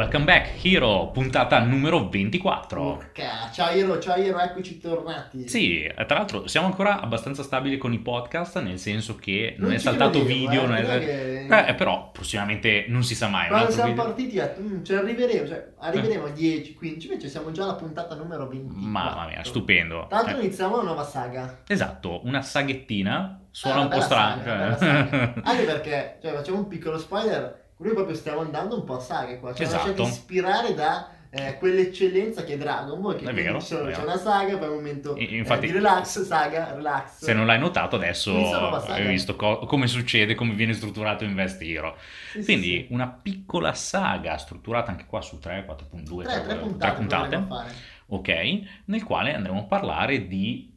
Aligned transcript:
welcome 0.00 0.24
back 0.24 0.64
Hero, 0.64 1.10
puntata 1.10 1.58
numero 1.62 2.08
24. 2.08 2.82
Urca. 2.82 3.50
Ciao 3.52 3.68
Hero, 3.70 3.98
ciao 3.98 4.14
Hero, 4.16 4.38
eccoci 4.38 4.78
tornati. 4.80 5.46
Sì, 5.46 5.82
eh, 5.82 5.92
tra 6.06 6.16
l'altro 6.18 6.46
siamo 6.46 6.66
ancora 6.68 7.00
abbastanza 7.02 7.42
stabili 7.42 7.76
con 7.76 7.92
i 7.92 7.98
podcast, 7.98 8.60
nel 8.62 8.78
senso 8.78 9.16
che 9.16 9.56
non, 9.58 9.68
Non 9.68 9.76
è 9.76 9.78
saltato 9.78 10.20
credevo, 10.24 10.38
video, 10.38 10.62
eh, 10.62 10.66
non 10.66 10.74
è... 10.76 10.98
che- 11.00 11.66
Eh, 11.68 11.74
però 11.74 12.10
prossimamente 12.12 12.86
non 12.88 13.02
si 13.04 13.14
sa 13.14 13.28
mai. 13.28 13.48
Quando 13.48 13.70
siamo 13.72 13.90
video- 13.90 14.04
partiti 14.04 14.34
detto, 14.36 14.60
"Mm, 14.62 14.82
ci 14.84 14.94
arriveremo, 14.94 15.46
cioè, 15.46 15.68
arriveremo 15.78 16.24
a 16.24 16.30
10, 16.30 16.72
15, 16.74 17.06
invece 17.08 17.28
siamo 17.28 17.50
già 17.50 17.64
alla 17.64 17.74
puntata 17.74 18.14
numero 18.14 18.48
20. 18.48 18.72
Mamma 18.74 19.26
mia, 19.26 19.44
stupendo. 19.44 20.06
Tra 20.08 20.18
l'altro 20.22 20.38
Eh, 20.38 20.44
iniziamo 20.44 20.74
una 20.76 20.84
nuova 20.84 21.04
saga. 21.04 21.58
esatto, 21.66 22.20
una 22.24 22.40
saghettina, 22.40 23.38
suona 23.50 23.80
Eh, 23.80 23.82
un 23.82 23.88
po' 23.90 24.00
strano. 24.00 24.42
bella 24.42 24.76
saga. 24.78 25.34
Anche 25.42 25.62
perché, 25.68 26.18
cioè, 26.22 26.32
facciamo 26.32 26.58
un 26.58 26.68
piccolo 26.68 26.96
spoiler, 26.96 27.59
noi 27.80 27.94
proprio 27.94 28.14
stiamo 28.14 28.40
andando 28.40 28.76
un 28.76 28.84
po' 28.84 28.96
a 28.96 29.00
saghe 29.00 29.38
qua, 29.40 29.52
cioè 29.54 29.66
Esatto. 29.66 29.88
lasciate 29.88 30.02
ispirare 30.08 30.74
da 30.74 31.10
eh, 31.32 31.58
quell'eccellenza 31.58 32.42
che 32.42 32.54
è 32.54 32.58
Dragon 32.58 33.00
Ball, 33.00 33.14
che 33.16 33.24
È 33.30 33.32
vero, 33.32 33.60
ci 33.60 33.66
sono- 33.66 33.82
è 33.82 33.84
vero. 33.84 33.98
c'è 33.98 34.02
una 34.02 34.16
saga, 34.18 34.58
poi 34.58 34.66
un 34.68 34.74
momento 34.74 35.14
E- 35.14 35.28
eh, 35.30 35.36
infatti- 35.36 35.66
di 35.66 35.72
relax, 35.72 36.22
saga, 36.22 36.74
relax. 36.74 37.18
Se 37.22 37.32
non 37.32 37.46
l'hai 37.46 37.58
notato 37.60 37.94
adesso 37.94 38.32
hai 38.34 39.06
visto 39.06 39.36
co- 39.36 39.60
come 39.60 39.86
succede, 39.86 40.34
come 40.34 40.54
viene 40.54 40.72
strutturato 40.72 41.22
Invest 41.22 41.62
Hero. 41.62 41.96
Sì, 42.32 42.40
sì, 42.40 42.44
Quindi 42.46 42.84
sì. 42.88 42.92
una 42.92 43.06
piccola 43.06 43.72
saga 43.74 44.36
strutturata 44.38 44.90
anche 44.90 45.06
qua 45.06 45.20
su 45.20 45.38
3, 45.38 45.64
4.2, 45.64 46.24
Tre, 46.24 46.32
tre 46.32 46.42
tre 46.48 46.56
puntate, 46.58 46.96
puntate, 46.96 47.22
dovremmo 47.36 47.46
fare. 47.54 47.72
ok, 48.06 48.60
nel 48.86 49.04
quale 49.04 49.32
andremo 49.32 49.60
a 49.60 49.64
parlare 49.66 50.26
di 50.26 50.68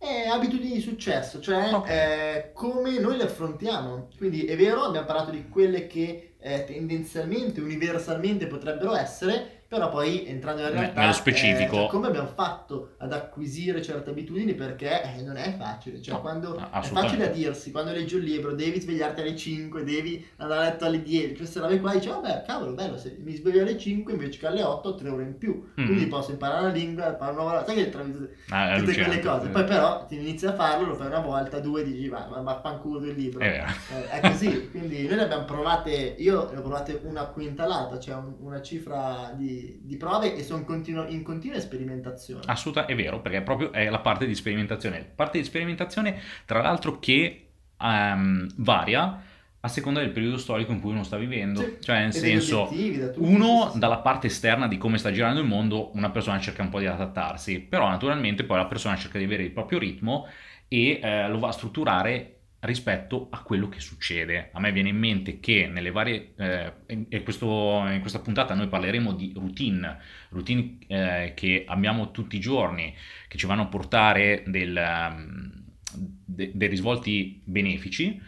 Eh, 0.00 0.28
abitudini 0.28 0.74
di 0.74 0.80
successo, 0.80 1.40
cioè 1.40 1.72
Ok. 1.72 1.88
eh, 1.88 2.50
come 2.52 3.00
noi 3.00 3.16
le 3.16 3.24
affrontiamo. 3.24 4.08
Quindi 4.16 4.44
è 4.44 4.54
vero, 4.56 4.82
abbiamo 4.84 5.06
parlato 5.06 5.30
di 5.32 5.48
quelle 5.48 5.86
che 5.88 6.27
eh, 6.40 6.64
tendenzialmente, 6.64 7.60
universalmente 7.60 8.46
potrebbero 8.46 8.94
essere, 8.94 9.57
però 9.68 9.90
poi 9.90 10.26
entrando 10.26 10.62
nella 10.62 10.74
Ne- 10.74 10.80
realtà, 10.80 11.00
nello 11.00 11.12
specifico. 11.12 11.74
eh, 11.76 11.78
cioè, 11.80 11.88
come 11.88 12.06
abbiamo 12.06 12.28
fatto 12.34 12.94
ad 12.98 13.12
acquisire 13.12 13.82
certe 13.82 14.08
abitudini 14.10 14.54
perché 14.54 15.02
eh, 15.02 15.22
non 15.22 15.36
è 15.36 15.54
facile. 15.58 16.00
Cioè, 16.00 16.14
No, 16.14 16.20
quando 16.22 16.56
è 16.56 16.80
facile 16.82 17.24
a 17.26 17.30
dirsi, 17.30 17.70
quando 17.70 17.92
leggi 17.92 18.14
un 18.14 18.22
libro, 18.22 18.54
devi 18.54 18.80
svegliarti 18.80 19.20
alle 19.20 19.36
5, 19.36 19.84
devi 19.84 20.26
andare 20.38 20.60
a 20.60 20.64
letto 20.70 20.86
alle 20.86 21.02
10, 21.02 21.34
queste 21.36 21.60
robe 21.60 21.80
qua, 21.80 21.92
dici, 21.92 22.08
vabbè, 22.08 22.44
cavolo, 22.46 22.72
bello, 22.72 22.96
se 22.96 23.16
mi 23.22 23.34
sveglio 23.34 23.60
alle 23.60 23.76
5 23.76 24.12
invece 24.14 24.38
che 24.38 24.46
alle 24.46 24.62
8 24.62 24.88
ho 24.88 24.94
3 24.94 25.08
ore 25.10 25.22
in 25.24 25.36
più. 25.36 25.62
Mm. 25.78 25.84
Quindi 25.84 26.06
posso 26.06 26.30
imparare 26.30 26.62
la 26.62 26.72
lingua, 26.72 27.08
imparare 27.08 27.32
una 27.32 27.42
nuova... 27.42 27.64
Sai 27.66 27.74
che 27.74 27.90
tra- 27.90 28.06
ah, 28.48 28.78
tutte 28.78 28.94
quelle 28.94 29.20
cose. 29.20 29.48
Poi 29.48 29.64
però 29.64 30.06
ti 30.06 30.14
inizi 30.16 30.46
a 30.46 30.54
farlo, 30.54 30.86
lo 30.86 30.94
fai 30.94 31.08
una 31.08 31.20
volta, 31.20 31.58
due, 31.60 31.84
dici 31.84 32.08
va, 32.08 32.26
ma 32.30 32.40
vaffanculo 32.40 33.04
il 33.04 33.14
libro. 33.14 33.40
È 33.40 33.50
vero. 33.50 33.66
Eh, 33.94 34.08
è 34.08 34.20
così, 34.30 34.70
quindi 34.70 35.06
noi 35.06 35.16
ne 35.16 35.22
abbiamo 35.24 35.44
provate, 35.44 36.14
io 36.18 36.48
ne 36.50 36.56
ho 36.58 36.62
provate 36.62 37.00
una 37.04 37.26
quintalata, 37.26 37.98
cioè 37.98 38.14
un- 38.14 38.36
una 38.40 38.62
cifra 38.62 39.32
di, 39.36 39.56
di 39.82 39.96
prove 39.96 40.34
e 40.34 40.42
sono 40.42 40.64
continuo- 40.64 41.06
in 41.06 41.22
continua 41.22 41.58
sperimentazione. 41.60 42.42
Assoluta, 42.46 42.86
è 42.86 42.94
vero, 42.94 43.20
perché 43.20 43.42
proprio 43.42 43.72
è 43.72 43.88
la 43.88 44.00
parte 44.00 44.26
di 44.26 44.34
sperimentazione. 44.34 45.04
Parte 45.14 45.38
di 45.38 45.44
sperimentazione, 45.44 46.20
tra 46.44 46.60
l'altro, 46.62 46.98
che 46.98 47.50
ehm, 47.80 48.48
varia 48.56 49.22
a 49.60 49.68
seconda 49.68 50.00
del 50.00 50.10
periodo 50.10 50.38
storico 50.38 50.72
in 50.72 50.80
cui 50.80 50.92
uno 50.92 51.02
sta 51.02 51.16
vivendo. 51.16 51.60
Sì. 51.60 51.76
Cioè, 51.80 51.98
nel 51.98 52.08
E 52.08 52.12
senso, 52.12 52.68
da 52.70 53.12
uno 53.16 53.72
dalla 53.74 53.98
parte 53.98 54.28
esterna 54.28 54.68
di 54.68 54.78
come 54.78 54.98
sta 54.98 55.10
girando 55.10 55.40
il 55.40 55.46
mondo, 55.46 55.90
una 55.94 56.10
persona 56.10 56.38
cerca 56.38 56.62
un 56.62 56.68
po' 56.68 56.78
di 56.78 56.86
adattarsi, 56.86 57.60
però 57.60 57.88
naturalmente 57.88 58.44
poi 58.44 58.58
la 58.58 58.66
persona 58.66 58.96
cerca 58.96 59.18
di 59.18 59.24
avere 59.24 59.42
il 59.42 59.50
proprio 59.50 59.78
ritmo 59.78 60.26
e 60.68 61.00
eh, 61.02 61.28
lo 61.28 61.38
va 61.38 61.48
a 61.48 61.52
strutturare 61.52 62.37
rispetto 62.60 63.28
a 63.30 63.42
quello 63.42 63.68
che 63.68 63.80
succede. 63.80 64.50
A 64.52 64.60
me 64.60 64.72
viene 64.72 64.88
in 64.88 64.96
mente 64.98 65.38
che 65.40 65.66
nelle 65.68 65.90
varie, 65.90 66.34
eh, 66.36 66.72
in, 66.88 67.22
questo- 67.22 67.84
in 67.88 68.00
questa 68.00 68.20
puntata 68.20 68.54
noi 68.54 68.68
parleremo 68.68 69.12
di 69.12 69.32
routine, 69.34 69.98
routine 70.30 70.78
eh, 70.88 71.32
che 71.34 71.64
abbiamo 71.66 72.10
tutti 72.10 72.36
i 72.36 72.40
giorni, 72.40 72.94
che 73.28 73.38
ci 73.38 73.46
vanno 73.46 73.62
a 73.62 73.66
portare 73.66 74.42
del, 74.46 74.76
um, 74.76 75.64
de- 76.24 76.50
dei 76.54 76.68
risvolti 76.68 77.40
benefici. 77.44 78.20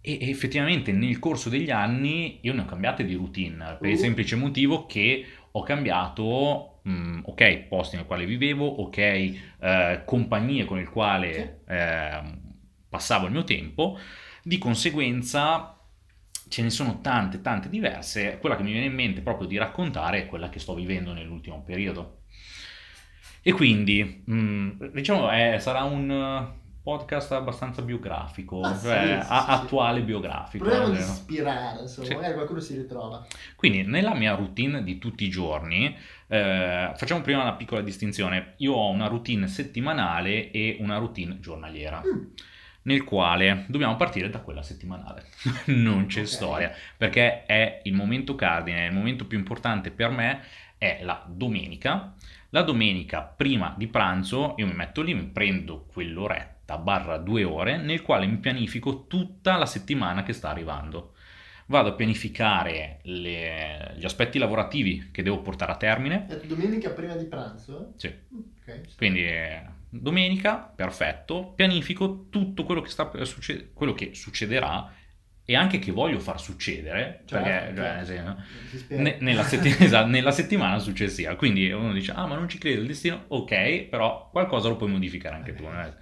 E 0.00 0.30
effettivamente 0.30 0.92
nel 0.92 1.18
corso 1.18 1.48
degli 1.48 1.70
anni 1.70 2.38
io 2.42 2.52
ne 2.54 2.60
ho 2.62 2.64
cambiate 2.64 3.04
di 3.04 3.14
routine 3.14 3.78
per 3.80 3.90
il 3.90 3.96
Uh. 3.96 3.98
semplice 3.98 4.36
motivo 4.36 4.86
che 4.86 5.26
ho 5.50 5.62
cambiato, 5.64 6.80
mm, 6.88 7.20
ok, 7.24 7.58
posti 7.68 7.96
nel 7.96 8.04
quale 8.06 8.24
vivevo, 8.24 8.66
ok, 8.66 8.98
eh, 8.98 10.02
compagnie 10.04 10.64
con 10.64 10.78
il 10.78 10.88
quale 10.88 11.62
ehm, 11.66 12.45
passavo 12.96 13.26
il 13.26 13.32
mio 13.32 13.44
tempo, 13.44 13.98
di 14.42 14.56
conseguenza 14.58 15.78
ce 16.48 16.62
ne 16.62 16.70
sono 16.70 17.00
tante, 17.02 17.42
tante 17.42 17.68
diverse. 17.68 18.38
Quella 18.40 18.56
che 18.56 18.62
mi 18.62 18.70
viene 18.72 18.86
in 18.86 18.94
mente 18.94 19.20
proprio 19.20 19.46
di 19.46 19.58
raccontare 19.58 20.20
è 20.22 20.26
quella 20.26 20.48
che 20.48 20.58
sto 20.60 20.74
vivendo 20.74 21.12
nell'ultimo 21.12 21.62
periodo. 21.62 22.20
E 23.42 23.52
quindi, 23.52 24.24
mm, 24.30 24.70
diciamo, 24.94 25.30
eh, 25.30 25.58
sarà 25.60 25.82
un 25.84 26.52
podcast 26.82 27.32
abbastanza 27.32 27.82
biografico, 27.82 28.60
Ah, 28.60 28.76
sì, 28.76 28.86
cioè 28.86 29.04
sì, 29.04 29.12
a- 29.28 29.40
sì, 29.40 29.44
sì. 29.44 29.50
attuale 29.50 30.02
biografico. 30.02 30.64
Proviamo 30.64 30.90
di 30.90 30.98
eh. 30.98 31.00
ispirare, 31.00 31.80
insomma, 31.82 32.06
Sì. 32.06 32.14
magari 32.14 32.34
qualcuno 32.34 32.60
si 32.60 32.76
ritrova. 32.76 33.26
Quindi 33.56 33.82
nella 33.82 34.14
mia 34.14 34.34
routine 34.34 34.82
di 34.84 34.98
tutti 34.98 35.24
i 35.24 35.28
giorni, 35.28 35.86
eh, 36.28 36.92
facciamo 36.94 37.20
prima 37.22 37.42
una 37.42 37.54
piccola 37.54 37.82
distinzione. 37.82 38.54
Io 38.58 38.72
ho 38.72 38.88
una 38.90 39.08
routine 39.08 39.48
settimanale 39.48 40.50
e 40.52 40.76
una 40.80 40.96
routine 40.98 41.40
giornaliera, 41.40 42.00
Mm. 42.06 42.22
Nel 42.86 43.04
quale 43.04 43.64
dobbiamo 43.68 43.96
partire 43.96 44.30
da 44.30 44.40
quella 44.40 44.62
settimanale. 44.62 45.26
non 45.66 46.06
c'è 46.06 46.20
Ok. 46.22 46.26
storia, 46.28 46.72
perché 46.96 47.44
è 47.46 47.80
il 47.84 47.92
momento 47.94 48.34
cardine, 48.34 48.86
il 48.86 48.92
momento 48.92 49.26
più 49.26 49.38
importante 49.38 49.90
per 49.90 50.10
me 50.10 50.40
è 50.78 51.00
la 51.02 51.24
domenica. 51.28 52.14
La 52.50 52.62
domenica 52.62 53.22
prima 53.22 53.74
di 53.76 53.86
pranzo 53.88 54.54
io 54.56 54.66
mi 54.66 54.74
metto 54.74 55.02
lì, 55.02 55.14
mi 55.14 55.24
prendo 55.24 55.84
quell'oretta 55.92 56.78
barra 56.78 57.16
due 57.18 57.44
ore 57.44 57.76
nel 57.76 58.02
quale 58.02 58.26
mi 58.26 58.38
pianifico 58.38 59.06
tutta 59.06 59.56
la 59.56 59.66
settimana 59.66 60.22
che 60.22 60.32
sta 60.32 60.50
arrivando 60.50 61.14
vado 61.66 61.90
a 61.90 61.92
pianificare 61.94 63.00
le- 63.02 63.94
gli 63.96 64.04
aspetti 64.04 64.38
lavorativi 64.38 65.10
che 65.10 65.22
devo 65.22 65.40
portare 65.42 65.72
a 65.72 65.76
termine. 65.76 66.24
Detto 66.28 66.46
domenica 66.46 66.90
prima 66.90 67.16
di 67.16 67.24
pranzo? 67.24 67.94
Sì. 67.96 68.06
Ok. 68.08 68.94
Quindi 68.96 69.26
domenica, 69.88 70.56
perfetto, 70.58 71.52
pianifico 71.54 72.26
tutto 72.30 72.64
quello 72.64 72.80
che, 72.80 72.90
sta 72.90 73.06
per 73.06 73.26
succe- 73.26 73.70
quello 73.72 73.92
che 73.94 74.14
succederà 74.14 74.92
e 75.48 75.54
anche 75.54 75.78
che 75.78 75.92
voglio 75.92 76.18
far 76.18 76.40
succedere, 76.40 77.22
Certo, 77.24 77.34
perché 77.44 77.72
cioè, 77.76 78.04
certo. 78.04 78.42
spera. 78.76 79.02
ne- 79.02 79.16
nella, 79.20 79.44
setti- 79.44 79.68
esatto, 79.78 80.08
nella 80.08 80.32
settimana 80.32 80.78
successiva. 80.78 81.36
Quindi 81.36 81.70
uno 81.70 81.92
dice, 81.92 82.10
ah 82.12 82.26
ma 82.26 82.34
non 82.34 82.48
ci 82.48 82.58
credo, 82.58 82.80
il 82.80 82.86
destino, 82.88 83.24
ok, 83.28 83.82
però 83.84 84.28
qualcosa 84.30 84.68
lo 84.68 84.76
puoi 84.76 84.90
modificare 84.90 85.36
anche 85.36 85.54
tu. 85.54 85.64
Eh, 85.64 85.92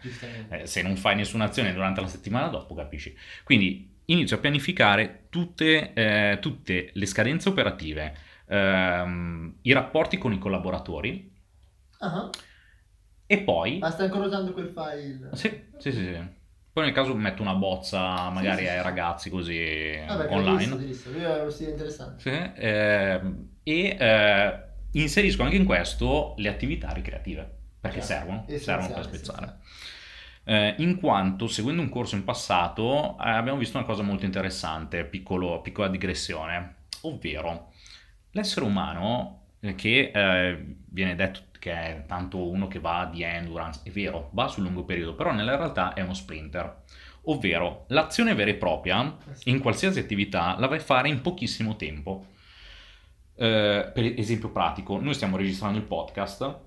eh. 0.48 0.62
Eh, 0.62 0.66
se 0.66 0.80
non 0.82 0.96
fai 0.96 1.14
nessuna 1.16 1.44
azione 1.44 1.72
durante 1.74 2.00
la 2.00 2.06
settimana 2.08 2.48
dopo, 2.48 2.74
capisci? 2.74 3.14
Quindi 3.44 3.92
inizio 4.06 4.36
a 4.36 4.40
pianificare 4.40 5.26
tutte, 5.28 5.92
eh, 5.92 6.38
tutte 6.40 6.90
le 6.94 7.06
scadenze 7.06 7.50
operative, 7.50 8.16
ehm, 8.48 9.56
i 9.62 9.72
rapporti 9.72 10.16
con 10.18 10.32
i 10.32 10.38
collaboratori 10.38 11.32
Ah, 12.00 12.30
e 13.34 13.38
poi... 13.40 13.78
Ma 13.78 13.90
stai 13.90 14.06
ancora 14.06 14.26
usando 14.26 14.52
quel 14.52 14.68
file? 14.68 15.30
Sì, 15.32 15.48
sì, 15.78 15.92
sì, 15.92 16.02
sì. 16.02 16.42
Poi 16.72 16.84
nel 16.84 16.92
caso 16.92 17.14
metto 17.14 17.40
una 17.42 17.54
bozza 17.54 18.30
magari 18.30 18.62
sì, 18.62 18.68
ai 18.68 18.78
sì. 18.78 18.82
ragazzi 18.82 19.30
così 19.30 19.94
Vabbè, 20.06 20.28
online. 20.30 20.76
Visto, 20.76 21.10
visto. 21.10 21.34
È 21.36 21.40
uno 21.40 21.50
stile 21.50 21.70
interessante. 21.70 22.22
Sì, 22.22 22.62
ehm, 22.62 23.48
e 23.62 23.96
eh, 23.98 24.58
inserisco 24.92 25.42
anche 25.44 25.56
in 25.56 25.64
questo 25.64 26.34
le 26.38 26.48
attività 26.48 26.90
ricreative, 26.90 27.48
perché 27.80 28.00
Certo, 28.00 28.14
servono, 28.14 28.46
servono 28.58 28.92
per 28.92 29.04
spezzare. 29.04 29.58
Eh, 30.46 30.74
in 30.78 30.98
quanto, 30.98 31.46
seguendo 31.46 31.80
un 31.80 31.88
corso 31.88 32.16
in 32.16 32.24
passato, 32.24 33.16
eh, 33.18 33.30
abbiamo 33.30 33.58
visto 33.58 33.78
una 33.78 33.86
cosa 33.86 34.02
molto 34.02 34.24
interessante, 34.24 35.04
piccolo- 35.04 35.60
piccola 35.62 35.88
digressione, 35.88 36.74
ovvero 37.02 37.72
l'essere 38.32 38.66
umano 38.66 39.42
eh, 39.60 39.74
che 39.74 40.10
eh, 40.12 40.76
viene 40.86 41.14
detto 41.14 41.40
che 41.64 41.72
è 41.72 42.04
tanto 42.06 42.46
uno 42.46 42.68
che 42.68 42.78
va 42.78 43.08
di 43.10 43.22
endurance, 43.22 43.80
è 43.84 43.88
vero, 43.90 44.28
va 44.34 44.48
sul 44.48 44.64
lungo 44.64 44.84
periodo, 44.84 45.14
però 45.14 45.32
nella 45.32 45.56
realtà 45.56 45.94
è 45.94 46.02
uno 46.02 46.12
sprinter, 46.12 46.82
ovvero 47.22 47.86
l'azione 47.88 48.34
vera 48.34 48.50
e 48.50 48.54
propria 48.56 49.16
in 49.44 49.60
qualsiasi 49.60 49.98
attività 49.98 50.56
la 50.58 50.66
vai 50.66 50.76
a 50.76 50.82
fare 50.82 51.08
in 51.08 51.22
pochissimo 51.22 51.74
tempo. 51.76 52.26
Eh, 53.36 53.90
per 53.94 54.04
esempio 54.18 54.50
pratico, 54.50 55.00
noi 55.00 55.14
stiamo 55.14 55.38
registrando 55.38 55.78
il 55.78 55.84
podcast, 55.84 56.58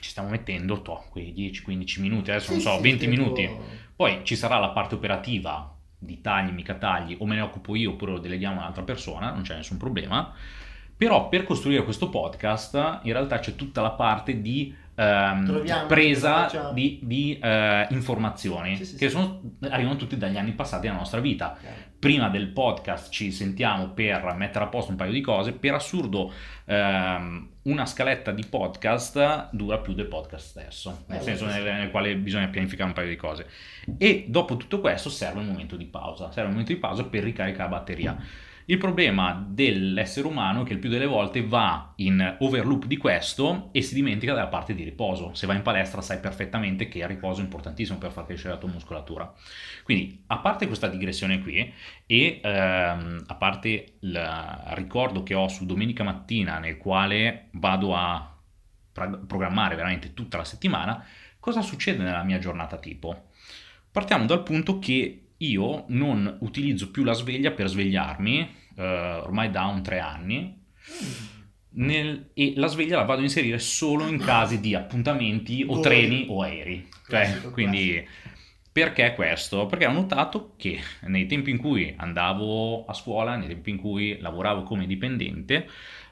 ci 0.00 0.10
stiamo 0.10 0.28
mettendo 0.28 0.82
toh, 0.82 1.04
quei 1.08 1.32
10-15 1.32 2.00
minuti, 2.00 2.30
adesso 2.32 2.50
non 2.50 2.58
Sì, 2.60 2.66
so, 2.66 2.74
sì, 2.78 2.82
20 2.82 3.06
tempo- 3.06 3.16
minuti. 3.22 3.48
Poi 3.94 4.22
ci 4.24 4.34
sarà 4.34 4.58
la 4.58 4.70
parte 4.70 4.96
operativa 4.96 5.72
di 5.96 6.20
tagli, 6.20 6.50
mica 6.50 6.74
tagli, 6.74 7.16
o 7.20 7.26
me 7.26 7.36
ne 7.36 7.42
occupo 7.42 7.76
io 7.76 7.90
oppure 7.92 8.10
lo 8.10 8.18
deleghiamo 8.18 8.56
a 8.58 8.62
un'altra 8.62 8.82
persona, 8.82 9.30
non 9.30 9.42
c'è 9.42 9.54
nessun 9.54 9.76
problema. 9.76 10.34
Però 11.00 11.30
per 11.30 11.44
costruire 11.44 11.82
questo 11.82 12.10
podcast 12.10 12.74
in 13.04 13.12
realtà 13.14 13.38
c'è 13.38 13.56
tutta 13.56 13.80
la 13.80 13.92
parte 13.92 14.42
di 14.42 14.76
eh, 14.94 15.02
ehm, 15.02 15.86
presa 15.86 16.70
di, 16.74 16.98
di, 17.02 17.38
eh, 17.42 17.86
informazioni 17.88 18.76
Sì, 18.76 18.84
sì, 18.84 18.96
che 18.96 19.08
sono- 19.08 19.40
arrivano 19.70 19.96
tutti 19.96 20.18
dagli 20.18 20.36
anni 20.36 20.52
passati 20.52 20.88
della 20.88 20.98
nostra 20.98 21.20
vita. 21.20 21.56
Chiaro. 21.58 21.76
Prima 21.98 22.28
del 22.28 22.48
podcast 22.48 23.10
ci 23.10 23.32
sentiamo 23.32 23.88
per 23.92 24.34
mettere 24.36 24.66
a 24.66 24.68
posto 24.68 24.90
un 24.90 24.98
paio 24.98 25.12
di 25.12 25.22
cose. 25.22 25.52
Per 25.52 25.72
assurdo, 25.72 26.30
ehm, 26.66 27.48
una 27.62 27.86
scaletta 27.86 28.30
di 28.30 28.44
podcast 28.44 29.48
dura 29.52 29.78
più 29.78 29.94
del 29.94 30.06
podcast 30.06 30.48
stesso, 30.50 31.04
nel 31.06 31.20
Eh, 31.20 31.22
senso 31.22 31.46
nel, 31.46 31.62
nel 31.62 31.90
quale 31.90 32.14
bisogna 32.16 32.48
pianificare 32.48 32.88
un 32.90 32.94
paio 32.94 33.08
di 33.08 33.16
cose. 33.16 33.46
E 33.96 34.26
dopo 34.28 34.58
tutto 34.58 34.80
questo 34.80 35.08
serve 35.08 35.38
un 35.40 35.46
momento 35.46 35.76
di 35.76 35.86
pausa, 35.86 36.26
serve 36.26 36.42
un 36.48 36.50
momento 36.50 36.72
di 36.74 36.78
pausa 36.78 37.04
per 37.04 37.22
ricaricare 37.22 37.70
la 37.70 37.74
batteria. 37.76 38.16
Il 38.70 38.78
problema 38.78 39.44
dell'essere 39.48 40.28
umano 40.28 40.62
è 40.62 40.64
che 40.64 40.74
il 40.74 40.78
più 40.78 40.88
delle 40.88 41.06
volte 41.06 41.44
va 41.44 41.92
in 41.96 42.36
overloop 42.38 42.84
di 42.84 42.98
questo 42.98 43.70
e 43.72 43.82
si 43.82 43.94
dimentica 43.94 44.32
della 44.32 44.46
parte 44.46 44.76
di 44.76 44.84
riposo. 44.84 45.34
Se 45.34 45.48
vai 45.48 45.56
in 45.56 45.62
palestra 45.62 46.00
sai 46.00 46.20
perfettamente 46.20 46.86
che 46.86 46.98
il 46.98 47.08
riposo 47.08 47.40
è 47.40 47.42
importantissimo 47.42 47.98
per 47.98 48.12
far 48.12 48.26
crescere 48.26 48.50
la 48.50 48.60
tua 48.60 48.68
muscolatura. 48.68 49.34
Quindi, 49.82 50.22
a 50.28 50.38
parte 50.38 50.68
questa 50.68 50.86
digressione 50.86 51.40
qui 51.40 51.74
e 52.06 52.40
ehm, 52.40 53.24
a 53.26 53.34
parte 53.34 53.94
il 53.98 54.62
ricordo 54.74 55.24
che 55.24 55.34
ho 55.34 55.48
su 55.48 55.66
domenica 55.66 56.04
mattina 56.04 56.60
nel 56.60 56.78
quale 56.78 57.48
vado 57.54 57.96
a 57.96 58.38
programmare 58.92 59.74
veramente 59.74 60.14
tutta 60.14 60.36
la 60.36 60.44
settimana, 60.44 61.04
cosa 61.40 61.60
succede 61.60 62.04
nella 62.04 62.22
mia 62.22 62.38
giornata 62.38 62.76
tipo? 62.76 63.30
Partiamo 63.90 64.26
dal 64.26 64.44
punto 64.44 64.78
che 64.78 65.24
io 65.38 65.84
non 65.88 66.36
utilizzo 66.40 66.92
più 66.92 67.02
la 67.02 67.14
sveglia 67.14 67.50
per 67.50 67.68
svegliarmi, 67.68 68.58
eh, 68.76 68.82
ormai 69.22 69.50
da 69.50 69.66
un 69.66 69.82
tre 69.82 69.98
anni, 70.00 70.58
nel- 71.72 72.30
e 72.34 72.54
la 72.56 72.66
sveglia 72.66 72.96
la 72.96 73.04
vado 73.04 73.20
a 73.20 73.24
inserire 73.24 73.58
solo 73.58 74.06
in 74.06 74.18
casi 74.18 74.60
di 74.60 74.74
appuntamenti 74.74 75.62
o 75.62 75.74
Voli. 75.74 75.82
treni 75.82 76.26
o 76.28 76.42
aerei. 76.42 76.88
Cioè, 77.08 77.20
Classico, 77.20 77.50
quindi, 77.50 78.06
perché 78.72 79.14
questo? 79.14 79.66
Perché 79.66 79.86
ho 79.86 79.92
notato 79.92 80.54
che 80.56 80.80
nei 81.02 81.26
tempi 81.26 81.50
in 81.50 81.58
cui 81.58 81.92
andavo 81.96 82.84
a 82.86 82.92
scuola, 82.92 83.36
nei 83.36 83.48
tempi 83.48 83.70
in 83.70 83.76
cui 83.78 84.18
lavoravo 84.20 84.62
come 84.62 84.86
dipendente, 84.86 85.68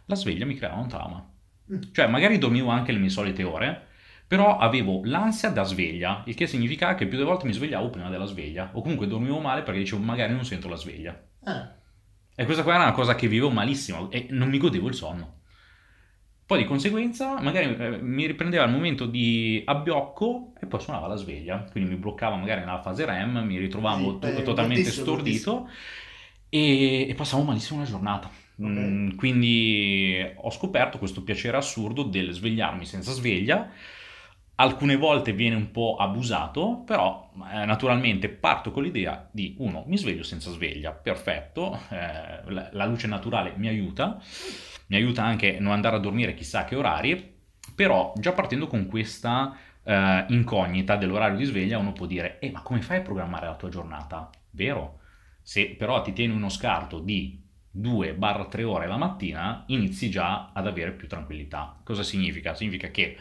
la 0.07 0.15
sveglia 0.15 0.47
mi 0.47 0.55
creava 0.55 0.77
un 0.81 0.89
trauma. 0.89 1.31
Mm. 1.73 1.81
Cioè, 1.93 2.07
magari 2.07 2.39
dormivo 2.39 2.69
anche 2.71 2.93
le 2.93 2.99
mie 2.99 3.11
solite 3.11 3.43
ore, 3.43 3.87
però 4.27 4.59
avevo 4.59 5.01
l'ansia 5.05 5.51
da 5.51 5.63
sveglia, 5.65 6.23
il 6.27 6.35
che 6.35 6.47
significava 6.47 6.95
che 6.95 7.07
più 7.07 7.17
delle 7.17 7.29
volte 7.29 7.47
mi 7.47 7.53
svegliavo 7.53 7.91
prima 7.91 8.11
della 8.11 8.27
sveglia, 8.27 8.71
o 8.75 8.81
comunque 8.83 9.07
dormivo 9.07 9.39
male 9.41 9.63
perché 9.63 9.81
dicevo 9.81 10.03
magari 10.03 10.33
non 10.35 10.45
sento 10.45 10.69
la 10.69 10.77
sveglia. 10.77 11.19
Ah, 11.45 11.78
E 12.41 12.45
questa 12.45 12.63
qua 12.63 12.75
era 12.75 12.85
una 12.85 12.93
cosa 12.93 13.15
che 13.17 13.29
vivevo 13.29 13.51
malissimo 13.51 14.11
e 14.11 14.29
non 14.31 14.49
mi 14.49 14.59
godevo 14.59 14.89
il 14.89 14.95
sonno. 14.95 15.41
Poi 16.47 16.59
di 16.59 16.65
conseguenza 16.65 17.39
magari 17.43 17.77
eh, 17.77 17.99
mi 18.01 18.25
riprendeva 18.27 18.65
il 18.65 18.71
momento 18.71 19.05
di 19.05 19.63
abbiocco 19.67 20.55
e 20.59 20.67
poi 20.67 20.81
suonava 20.81 21.07
la 21.07 21.17
sveglia, 21.17 21.65
quindi 21.71 21.91
mi 21.91 21.97
bloccava 21.97 22.37
magari 22.37 22.61
nella 22.61 22.81
fase 22.81 23.05
REM, 23.05 23.39
mi 23.45 23.59
ritrovavo 23.59 24.13
Sì, 24.13 24.19
to- 24.19 24.43
totalmente 24.43 24.91
bruttissimo, 24.91 24.91
stordito 24.91 25.69
e, 26.49 27.07
e 27.07 27.15
passavo 27.15 27.43
malissimo 27.43 27.81
la 27.81 27.87
giornata. 27.87 28.31
Mm, 28.63 29.17
quindi 29.17 30.19
ho 30.37 30.51
scoperto 30.51 30.99
questo 30.99 31.23
piacere 31.23 31.59
assurdo 31.59 32.03
del 32.03 32.33
svegliarmi 32.33 32.87
senza 32.87 33.13
sveglia. 33.13 33.71
Alcune 34.61 34.97
volte 34.97 35.33
viene 35.33 35.55
un 35.55 35.71
po' 35.71 35.95
abusato, 35.97 36.83
però 36.85 37.31
eh, 37.53 37.65
naturalmente 37.65 38.29
parto 38.29 38.73
con 38.73 38.83
l'idea 38.83 39.29
di 39.31 39.55
uno, 39.59 39.85
mi 39.87 39.97
sveglio 39.97 40.25
senza 40.25 40.51
sveglia, 40.51 40.91
perfetto, 40.91 41.79
eh, 41.91 42.69
la, 42.73 42.85
luce 42.85 43.07
naturale 43.07 43.53
mi 43.55 43.69
aiuta, 43.69 44.21
mi 44.89 44.97
aiuta 44.97 45.23
anche 45.23 45.61
non 45.61 45.73
andare 45.73 45.95
a 45.95 46.01
dormire 46.01 46.35
chissà 46.35 46.65
che 46.65 46.75
orari, 46.75 47.37
però 47.73 48.13
già 48.17 48.33
partendo 48.33 48.67
con 48.67 48.87
questa 48.87 49.57
eh, 49.85 50.25
incognita 50.31 50.97
dell'orario 50.97 51.37
di 51.37 51.45
sveglia 51.45 51.79
uno 51.79 51.93
può 51.93 52.07
dire, 52.07 52.41
eh 52.41 52.51
ma 52.51 52.63
come 52.63 52.83
fai 52.83 52.97
a 52.97 53.03
programmare 53.03 53.47
la 53.47 53.55
tua 53.55 53.69
giornata? 53.69 54.29
Vero? 54.51 55.03
Se 55.41 55.69
però 55.79 56.03
ti 56.03 56.13
tieni 56.13 56.35
uno 56.35 56.49
scarto 56.49 56.99
di 56.99 57.41
2-3 57.77 58.65
ore 58.65 58.89
la 58.89 58.97
mattina, 58.97 59.63
inizi 59.69 60.11
già 60.11 60.51
ad 60.53 60.67
avere 60.67 60.91
più 60.91 61.07
tranquillità. 61.07 61.79
Cosa 61.85 62.03
significa? 62.03 62.55
Significa 62.55 62.91
che 62.91 63.17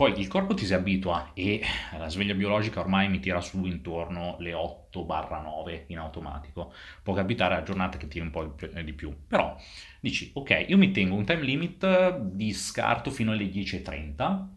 poi 0.00 0.18
il 0.18 0.28
corpo 0.28 0.54
ti 0.54 0.64
si 0.64 0.72
abitua 0.72 1.32
e 1.34 1.60
la 1.98 2.08
sveglia 2.08 2.32
biologica 2.32 2.80
ormai 2.80 3.10
mi 3.10 3.20
tira 3.20 3.42
su 3.42 3.62
intorno 3.66 4.36
le 4.38 4.54
8-9 4.54 5.84
in 5.88 5.98
automatico. 5.98 6.72
Può 7.02 7.12
capitare 7.12 7.54
a 7.54 7.62
giornate 7.62 7.98
che 7.98 8.08
tiri 8.08 8.24
un 8.24 8.30
po' 8.30 8.44
di 8.44 8.50
più- 8.56 8.82
di 8.82 8.92
più, 8.94 9.14
però 9.26 9.54
dici 10.00 10.30
ok, 10.32 10.64
io 10.68 10.78
mi 10.78 10.90
tengo 10.90 11.16
un 11.16 11.26
time 11.26 11.42
limit 11.42 12.16
di 12.16 12.50
scarto 12.54 13.10
fino 13.10 13.32
alle 13.32 13.50
10.30, 13.50 14.50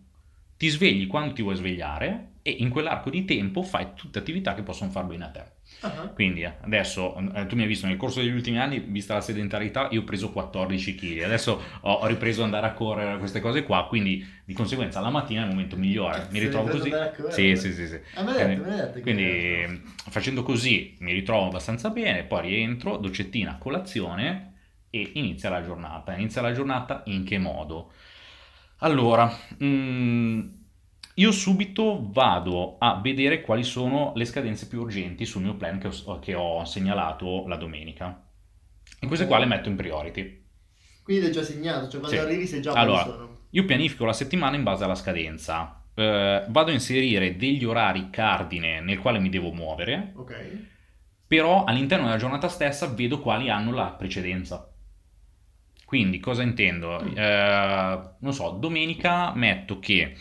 ti 0.56 0.70
svegli 0.70 1.08
quando 1.08 1.34
ti 1.34 1.42
vuoi 1.42 1.58
svegliare 1.58 2.36
e 2.42 2.52
in 2.52 2.70
quell'arco 2.70 3.10
di 3.10 3.26
tempo 3.26 3.64
fai 3.64 3.96
tutte 3.96 4.20
attività 4.20 4.54
che 4.54 4.64
possono 4.64 4.92
far 4.92 5.04
bene 5.04 5.26
a 5.26 5.30
te. 5.30 5.52
Ah, 5.84 6.14
Quindi 6.14 6.44
eh, 6.44 6.54
adesso 6.62 7.16
eh, 7.34 7.46
tu 7.48 7.56
mi 7.56 7.64
hai 7.64 7.68
visto 7.68 7.88
nel 7.88 7.98
corso 7.98 8.20
degli 8.22 8.32
ultimi 8.32 8.60
anni, 8.60 8.80
vista 8.80 9.16
la 9.16 9.22
sedentarietà, 9.22 9.88
io 9.92 10.02
ho 10.02 10.04
preso 10.04 10.32
14 10.32 10.96
kg. 10.96 11.24
Adesso 11.24 11.62
ho, 11.82 11.92
ho 11.92 12.06
ripreso 12.08 12.40
ad 12.42 12.46
andare 12.46 12.68
a 12.68 12.74
correre 12.74 13.18
queste 13.18 13.40
cose 13.40 13.64
qua, 13.64 13.86
quindi 13.88 14.26
di 14.46 14.54
conseguenza 14.54 15.00
la 15.00 15.10
mattina 15.10 15.42
è 15.42 15.44
il 15.46 15.50
momento 15.52 15.76
migliore. 15.76 16.28
Mi 16.30 16.40
Sei 16.40 16.42
ritrovo 16.42 16.70
così. 16.70 16.90
correre? 16.90 17.12
Sì, 17.28 17.56
sì, 17.56 17.74
sì, 17.74 17.88
sì. 17.88 18.00
Ah, 18.14 18.24
detto, 18.24 18.94
che- 18.94 19.02
Quindi 19.02 19.82
facendo 20.10 20.44
così 20.44 20.96
mi 21.00 21.12
ritrovo 21.14 21.48
abbastanza 21.48 21.90
bene, 21.90 22.24
poi 22.24 22.42
rientro, 22.42 22.98
doccettina, 22.98 23.58
colazione 23.58 24.52
e 24.90 25.12
inizia 25.16 25.50
la 25.50 25.64
giornata. 25.64 26.14
Inizia 26.16 26.42
la 26.42 26.52
giornata 26.54 27.02
in 27.08 27.24
che 27.24 27.38
modo? 27.40 27.92
Allora, 28.80 29.32
mm, 29.64 30.40
io 31.16 31.32
subito 31.32 32.10
vado 32.12 32.78
a 32.80 33.00
vedere 33.02 33.42
quali 33.42 33.64
sono 33.64 34.14
le 34.16 34.26
scadenze 34.26 34.68
più 34.68 34.82
urgenti 34.82 35.26
sul 35.26 35.44
mio 35.44 35.56
plan 35.56 35.78
che 35.80 35.90
ho, 36.06 36.20
che 36.20 36.34
ho 36.34 36.64
segnalato 36.66 37.48
la 37.48 37.56
domenica. 37.56 38.26
E 39.00 39.08
queste 39.08 39.28
qua 39.28 39.38
le 39.40 39.46
metto 39.46 39.70
in 39.70 39.76
priority. 39.76 40.42
Quindi 41.04 41.24
l'hai 41.24 41.32
già 41.32 41.44
segnato, 41.44 41.90
cioè 41.90 42.00
quando 42.00 42.18
Sì. 42.18 42.24
arrivi 42.24 42.48
sai 42.48 42.62
già 42.62 42.72
Allora, 42.72 43.04
sono. 43.04 43.38
Io 43.52 43.66
pianifico 43.66 44.06
la 44.06 44.14
settimana 44.14 44.56
in 44.56 44.64
base 44.64 44.84
alla 44.86 44.96
scadenza. 44.96 45.84
Eh, 45.94 46.46
vado 46.48 46.72
a 46.72 46.74
inserire 46.74 47.36
degli 47.36 47.64
orari 47.66 48.10
cardine 48.10 48.80
nel 48.82 48.98
quale 49.00 49.20
mi 49.20 49.30
devo 49.30 49.52
muovere, 49.52 50.14
Ok. 50.16 50.58
però 51.28 51.66
all'interno 51.66 52.06
della 52.06 52.18
giornata 52.18 52.48
stessa 52.48 52.88
vedo 52.88 53.20
quali 53.20 53.50
hanno 53.50 53.72
la 53.72 53.92
precedenza. 53.92 54.68
Quindi 55.86 56.20
cosa 56.20 56.42
intendo? 56.42 57.00
Mm. 57.04 57.18
Eh, 57.18 58.02
non 58.20 58.34
so, 58.34 58.50
domenica 58.52 59.32
metto 59.36 59.78
che... 59.80 60.16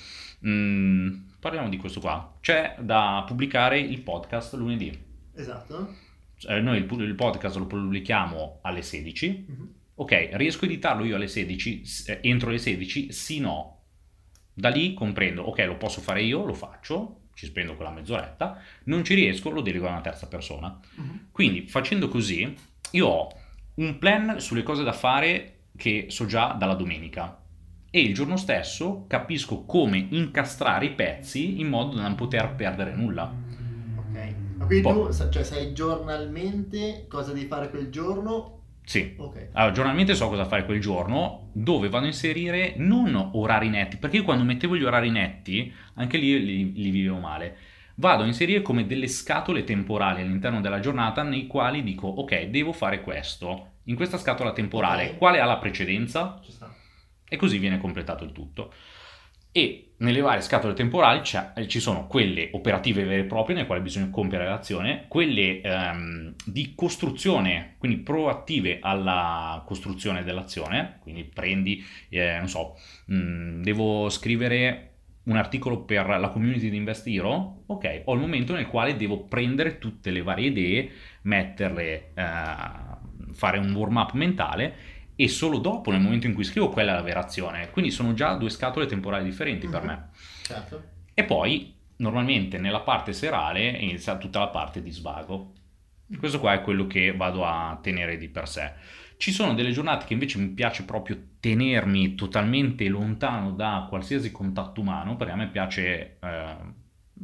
mm, 0.47 1.17
parliamo 1.41 1.69
di 1.69 1.77
questo 1.77 2.00
qua. 2.00 2.37
C'è 2.41 2.77
da 2.81 3.25
pubblicare 3.27 3.79
il 3.81 4.00
podcast 4.00 4.55
lunedì. 4.55 4.97
Esatto. 5.35 5.94
Eh, 6.49 6.61
noi 6.61 6.78
il, 6.78 7.00
il 7.00 7.14
podcast 7.14 7.57
lo 7.57 7.66
pubblichiamo 7.66 8.59
alle 8.62 8.83
16. 8.83 9.45
Mhm. 9.49 9.75
Ok, 9.97 10.31
riesco 10.33 10.64
a 10.64 10.69
editarlo 10.69 11.05
io 11.05 11.16
alle 11.16 11.28
16, 11.28 11.85
s- 11.85 12.09
eh, 12.09 12.19
entro 12.23 12.50
le 12.50 12.59
16? 12.59 13.12
Sì, 13.12 13.40
no. 13.40 13.78
Da 14.55 14.69
lì 14.69 14.95
comprendo, 14.95 15.43
ok, 15.43 15.59
lo 15.66 15.76
posso 15.76 16.00
fare 16.00 16.23
io, 16.23 16.45
lo 16.45 16.55
faccio, 16.55 17.21
ci 17.35 17.47
spendo 17.47 17.75
quella 17.76 17.90
mezz'oretta, 17.90 18.61
non 18.85 19.05
ci 19.05 19.14
riesco, 19.14 19.50
lo 19.50 19.61
delego 19.62 19.87
a 19.87 19.90
una 19.93 20.00
terza 20.00 20.26
persona. 20.26 20.78
Mhm. 20.97 21.28
Quindi 21.31 21.66
facendo 21.69 22.09
così, 22.09 22.55
io 22.93 23.07
ho 23.07 23.28
un 23.75 23.99
plan 23.99 24.40
sulle 24.40 24.62
cose 24.62 24.83
da 24.83 24.93
fare 24.93 25.61
che 25.76 26.07
so 26.09 26.26
già 26.26 26.52
dalla 26.52 26.75
domenica 26.75 27.41
e 27.94 28.00
il 28.00 28.14
giorno 28.14 28.37
stesso 28.38 29.04
capisco 29.06 29.64
come 29.66 30.06
incastrare 30.11 30.87
i 30.87 30.92
pezzi 30.94 31.61
in 31.61 31.68
modo 31.68 31.94
da 31.94 32.02
non 32.02 32.14
poter 32.14 32.54
perdere 32.54 32.94
nulla. 32.94 33.30
Ok. 33.94 34.34
Ma 34.56 34.64
quindi 34.66 34.82
Boh. 34.90 35.08
tu 35.08 35.28
cioè, 35.30 35.44
sai 35.44 35.75
giornalmente 35.75 37.04
cosa 37.06 37.32
devi 37.32 37.46
fare 37.46 37.68
quel 37.68 37.90
giorno? 37.90 38.61
Sì, 38.84 39.14
Ok. 39.18 39.50
Allora, 39.52 39.72
giornalmente 39.75 40.14
so 40.14 40.28
cosa 40.28 40.46
fare 40.46 40.64
quel 40.64 40.80
giorno, 40.80 41.50
dove 41.52 41.88
vado 41.90 42.04
a 42.04 42.08
inserire 42.08 42.75
non 42.78 43.14
orari 43.34 43.68
netti, 43.68 43.99
perché 43.99 44.16
io 44.16 44.25
quando 44.25 44.42
mettevo 44.44 44.75
gli 44.76 44.84
orari 44.84 45.11
netti, 45.11 45.72
anche 45.94 46.16
lì 46.16 46.42
li, 46.44 46.72
li 46.72 46.90
vivevo 46.90 47.18
male. 47.18 47.56
Vado 47.96 48.22
a 48.22 48.26
inserire 48.26 48.62
come 48.62 48.87
delle 48.87 49.06
scatole 49.06 49.64
temporali 49.64 50.22
all'interno 50.22 50.61
della 50.62 50.80
giornata 50.80 51.22
nei 51.22 51.46
quali 51.46 51.82
dico, 51.82 52.08
ok, 52.08 52.44
devo 52.46 52.72
fare 52.72 53.02
questo. 53.02 53.72
In 53.84 53.94
questa 53.96 54.16
scatola 54.18 54.52
temporale, 54.52 55.11
Ok. 55.11 55.18
quale 55.18 55.40
ha 55.40 55.44
la 55.44 55.58
precedenza? 55.58 56.40
E 57.33 57.37
così 57.37 57.57
viene 57.57 57.79
completato 57.79 58.25
il 58.25 58.33
tutto. 58.33 58.75
E 59.51 59.95
nelle 59.99 60.21
varie 60.21 60.43
scatole 60.43 60.75
temporali 60.75 61.23
eh, 61.55 61.67
ci 61.67 61.81
sono 61.81 62.07
quelle 62.07 62.51
operative 62.53 63.05
vere 63.05 63.23
e 63.23 63.25
proprie, 63.25 63.55
nelle 63.55 63.67
quali 63.67 63.81
bisogna 63.81 64.11
compiere 64.11 64.45
l'azione, 64.45 65.07
quelle 65.09 65.62
ehm, 65.62 66.35
di 66.45 66.75
costruzione, 66.75 67.77
quindi 67.79 67.99
proattive 67.99 68.81
alla 68.83 69.62
costruzione 69.65 70.25
dell'azione, 70.25 70.99
quindi 71.01 71.25
prendi, 71.25 71.83
eh, 72.11 72.37
non 72.37 72.49
so, 72.49 72.77
mh, 73.07 73.62
devo 73.62 74.11
scrivere 74.11 74.89
un 75.25 75.37
articolo 75.37 75.85
per 75.85 76.07
la 76.07 76.29
community 76.29 76.69
di 76.69 76.77
Investiro, 76.77 77.62
ok, 77.65 78.03
ho 78.05 78.12
il 78.12 78.21
momento 78.21 78.53
nel 78.53 78.67
quale 78.67 78.97
devo 78.97 79.25
prendere 79.25 79.79
tutte 79.79 80.11
le 80.11 80.21
varie 80.21 80.49
idee, 80.49 80.91
metterle, 81.23 82.12
eh, 82.15 82.93
fare 83.33 83.59
un 83.59 83.73
warm 83.73 83.97
up 83.97 84.12
mentale 84.12 84.91
e 85.23 85.29
solo 85.29 85.59
dopo, 85.59 85.91
nel 85.91 86.00
momento 86.00 86.26
in 86.26 86.35
cui 86.35 86.45
scrivo, 86.45 86.69
quella 86.69 86.93
è 86.93 86.95
la 86.95 87.02
vera 87.02 87.21
azione. 87.21 87.71
Quindi 87.71 87.91
sono 87.91 88.12
già 88.14 88.35
due 88.35 88.50
scatole 88.50 88.87
temporali 88.87 89.25
differenti 89.25 89.69
per 89.69 89.83
Mhm. 89.83 89.87
me. 89.87 90.09
Certo. 90.43 90.83
E 91.14 91.25
poi, 91.25 91.75
normalmente, 91.97 92.59
nella 92.59 92.81
parte 92.81 93.12
serale 93.12 93.69
inizia 93.69 94.17
tutta 94.17 94.41
la 94.41 94.49
parte 94.49 94.83
di 94.83 94.91
svago. 94.91 95.52
Questo 96.19 96.41
qua 96.41 96.52
è 96.55 96.61
quello 96.62 96.87
che 96.87 97.14
vado 97.14 97.45
a 97.45 97.79
tenere 97.81 98.17
di 98.19 98.29
per 98.29 98.49
sé. 98.49 98.73
Ci 99.17 99.31
sono 99.31 99.55
delle 99.55 99.71
giornate 99.71 100.05
che 100.07 100.12
invece 100.14 100.38
mi 100.38 100.49
piace 100.49 100.85
proprio 100.85 101.17
tenermi 101.38 102.14
totalmente 102.17 102.88
lontano 102.88 103.52
da 103.52 103.87
qualsiasi 103.88 104.33
contatto 104.33 104.81
umano, 104.81 105.17
perché 105.17 105.33
a 105.33 105.37
me 105.37 105.49
piace... 105.49 106.17
eh, 106.21 106.81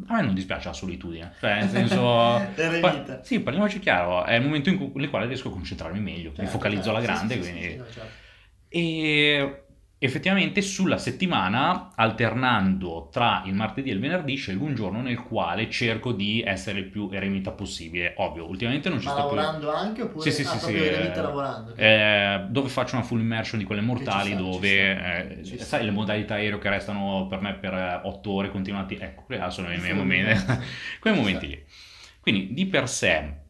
a 0.07 0.14
me 0.14 0.23
non 0.23 0.35
dispiace 0.35 0.68
la 0.68 0.75
solitudine, 0.75 1.35
cioè 1.40 1.61
nel 1.61 1.68
senso... 1.68 1.97
Pa- 2.80 3.21
sì, 3.23 3.40
parliamoci 3.40 3.78
chiaro, 3.80 4.25
è 4.25 4.35
il 4.35 4.42
momento 4.42 4.68
in 4.68 4.76
cui, 4.78 4.90
nel 5.00 5.11
quale 5.11 5.26
riesco 5.26 5.49
a 5.49 5.52
concentrarmi 5.52 6.00
meglio, 6.00 6.30
mi 6.30 6.35
Certo, 6.37 6.52
focalizzo 6.52 6.90
alla 6.90 7.00
certo. 7.00 7.12
grande, 7.12 7.35
Sì, 7.35 7.42
sì, 7.42 7.50
quindi... 7.50 7.68
sì, 7.87 7.92
certo. 7.92 8.26
E 8.71 9.64
effettivamente 10.00 10.62
sulla 10.62 10.99
settimana, 10.99 11.90
alternando 11.95 13.09
tra 13.11 13.43
il 13.47 13.55
martedì 13.55 13.90
e 13.90 13.95
il 13.95 14.00
venerdì, 14.00 14.37
scelgo 14.37 14.64
un 14.64 14.75
giorno 14.75 15.00
nel 15.02 15.19
quale 15.21 15.69
cerco 15.71 16.12
di 16.12 16.43
essere 16.47 16.78
il 16.78 16.85
più 16.87 17.09
eremita 17.12 17.50
possibile. 17.50 18.14
Ovvio, 18.19 18.47
ultimamente 18.49 18.88
non 18.88 19.00
ci 19.00 19.07
Ma 19.07 19.12
sto 19.12 19.26
più. 19.26 19.37
lavorando 19.37 19.71
anche 19.73 20.02
oppure 20.02 20.31
Sì, 20.31 20.31
sì, 20.31 20.43
ah, 20.43 20.59
sì, 20.59 20.59
sì, 20.59 20.76
eremita 20.76 21.19
eh, 21.19 21.23
lavorando? 21.23 21.75
Eh, 21.75 22.47
dove 22.49 22.69
faccio 22.69 22.95
una 22.97 23.05
full 23.05 23.21
immersion 23.21 23.59
di 23.59 23.67
quelle 23.67 23.81
mortali, 23.81 24.31
sta, 24.31 24.40
dove 24.40 25.40
eh, 25.43 25.59
sai 25.59 25.85
le 25.85 25.90
modalità 25.90 26.35
aereo 26.35 26.59
che 26.59 26.69
restano 26.71 27.26
per 27.28 27.40
me 27.40 27.55
per 27.55 28.00
8 28.05 28.31
ore 28.31 28.50
continuati, 28.50 28.97
ecco, 29.00 29.23
quelli 29.25 29.40
là 29.40 29.50
sono 29.50 29.73
i 29.73 29.78
miei 29.78 29.95
momenti, 29.95 30.45
quei 31.00 31.14
momenti 31.14 31.47
lì. 31.49 31.64
Quindi 32.21 32.52
di 32.52 32.67
per 32.67 32.88
sé 32.88 33.47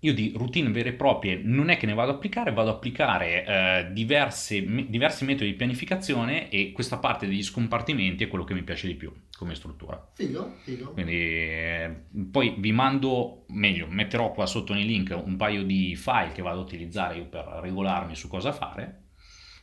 io 0.00 0.14
di 0.14 0.32
routine 0.36 0.70
vere 0.70 0.90
e 0.90 0.92
proprie 0.94 1.40
non 1.42 1.68
è 1.68 1.76
che 1.76 1.86
ne 1.86 1.94
vado 1.94 2.10
ad 2.10 2.16
applicare, 2.16 2.52
vado 2.52 2.70
ad 2.70 2.76
applicare 2.76 3.44
eh, 3.44 3.92
diverse- 3.92 4.62
me- 4.62 4.86
diversi 4.88 5.24
metodi 5.24 5.50
di 5.50 5.56
pianificazione 5.56 6.48
e 6.48 6.72
questa 6.72 6.98
parte 6.98 7.26
degli 7.26 7.42
scompartimenti 7.42 8.24
è 8.24 8.28
quello 8.28 8.44
che 8.44 8.54
mi 8.54 8.62
piace 8.62 8.86
di 8.86 8.94
più 8.94 9.12
come 9.36 9.54
struttura. 9.54 10.10
Figo, 10.14 10.56
figo. 10.62 10.92
Quindi 10.92 11.14
eh, 11.14 11.94
poi 12.30 12.54
vi 12.58 12.72
mando, 12.72 13.44
meglio, 13.48 13.86
metterò 13.88 14.32
qua 14.32 14.44
sotto 14.46 14.74
nei 14.74 14.84
link 14.84 15.18
un 15.22 15.36
paio 15.36 15.62
di 15.62 15.96
file 15.96 16.32
che 16.32 16.42
vado 16.42 16.60
ad 16.60 16.66
utilizzare 16.66 17.16
io 17.16 17.24
per 17.24 17.46
regolarmi 17.62 18.14
su 18.14 18.28
cosa 18.28 18.52
fare, 18.52 18.99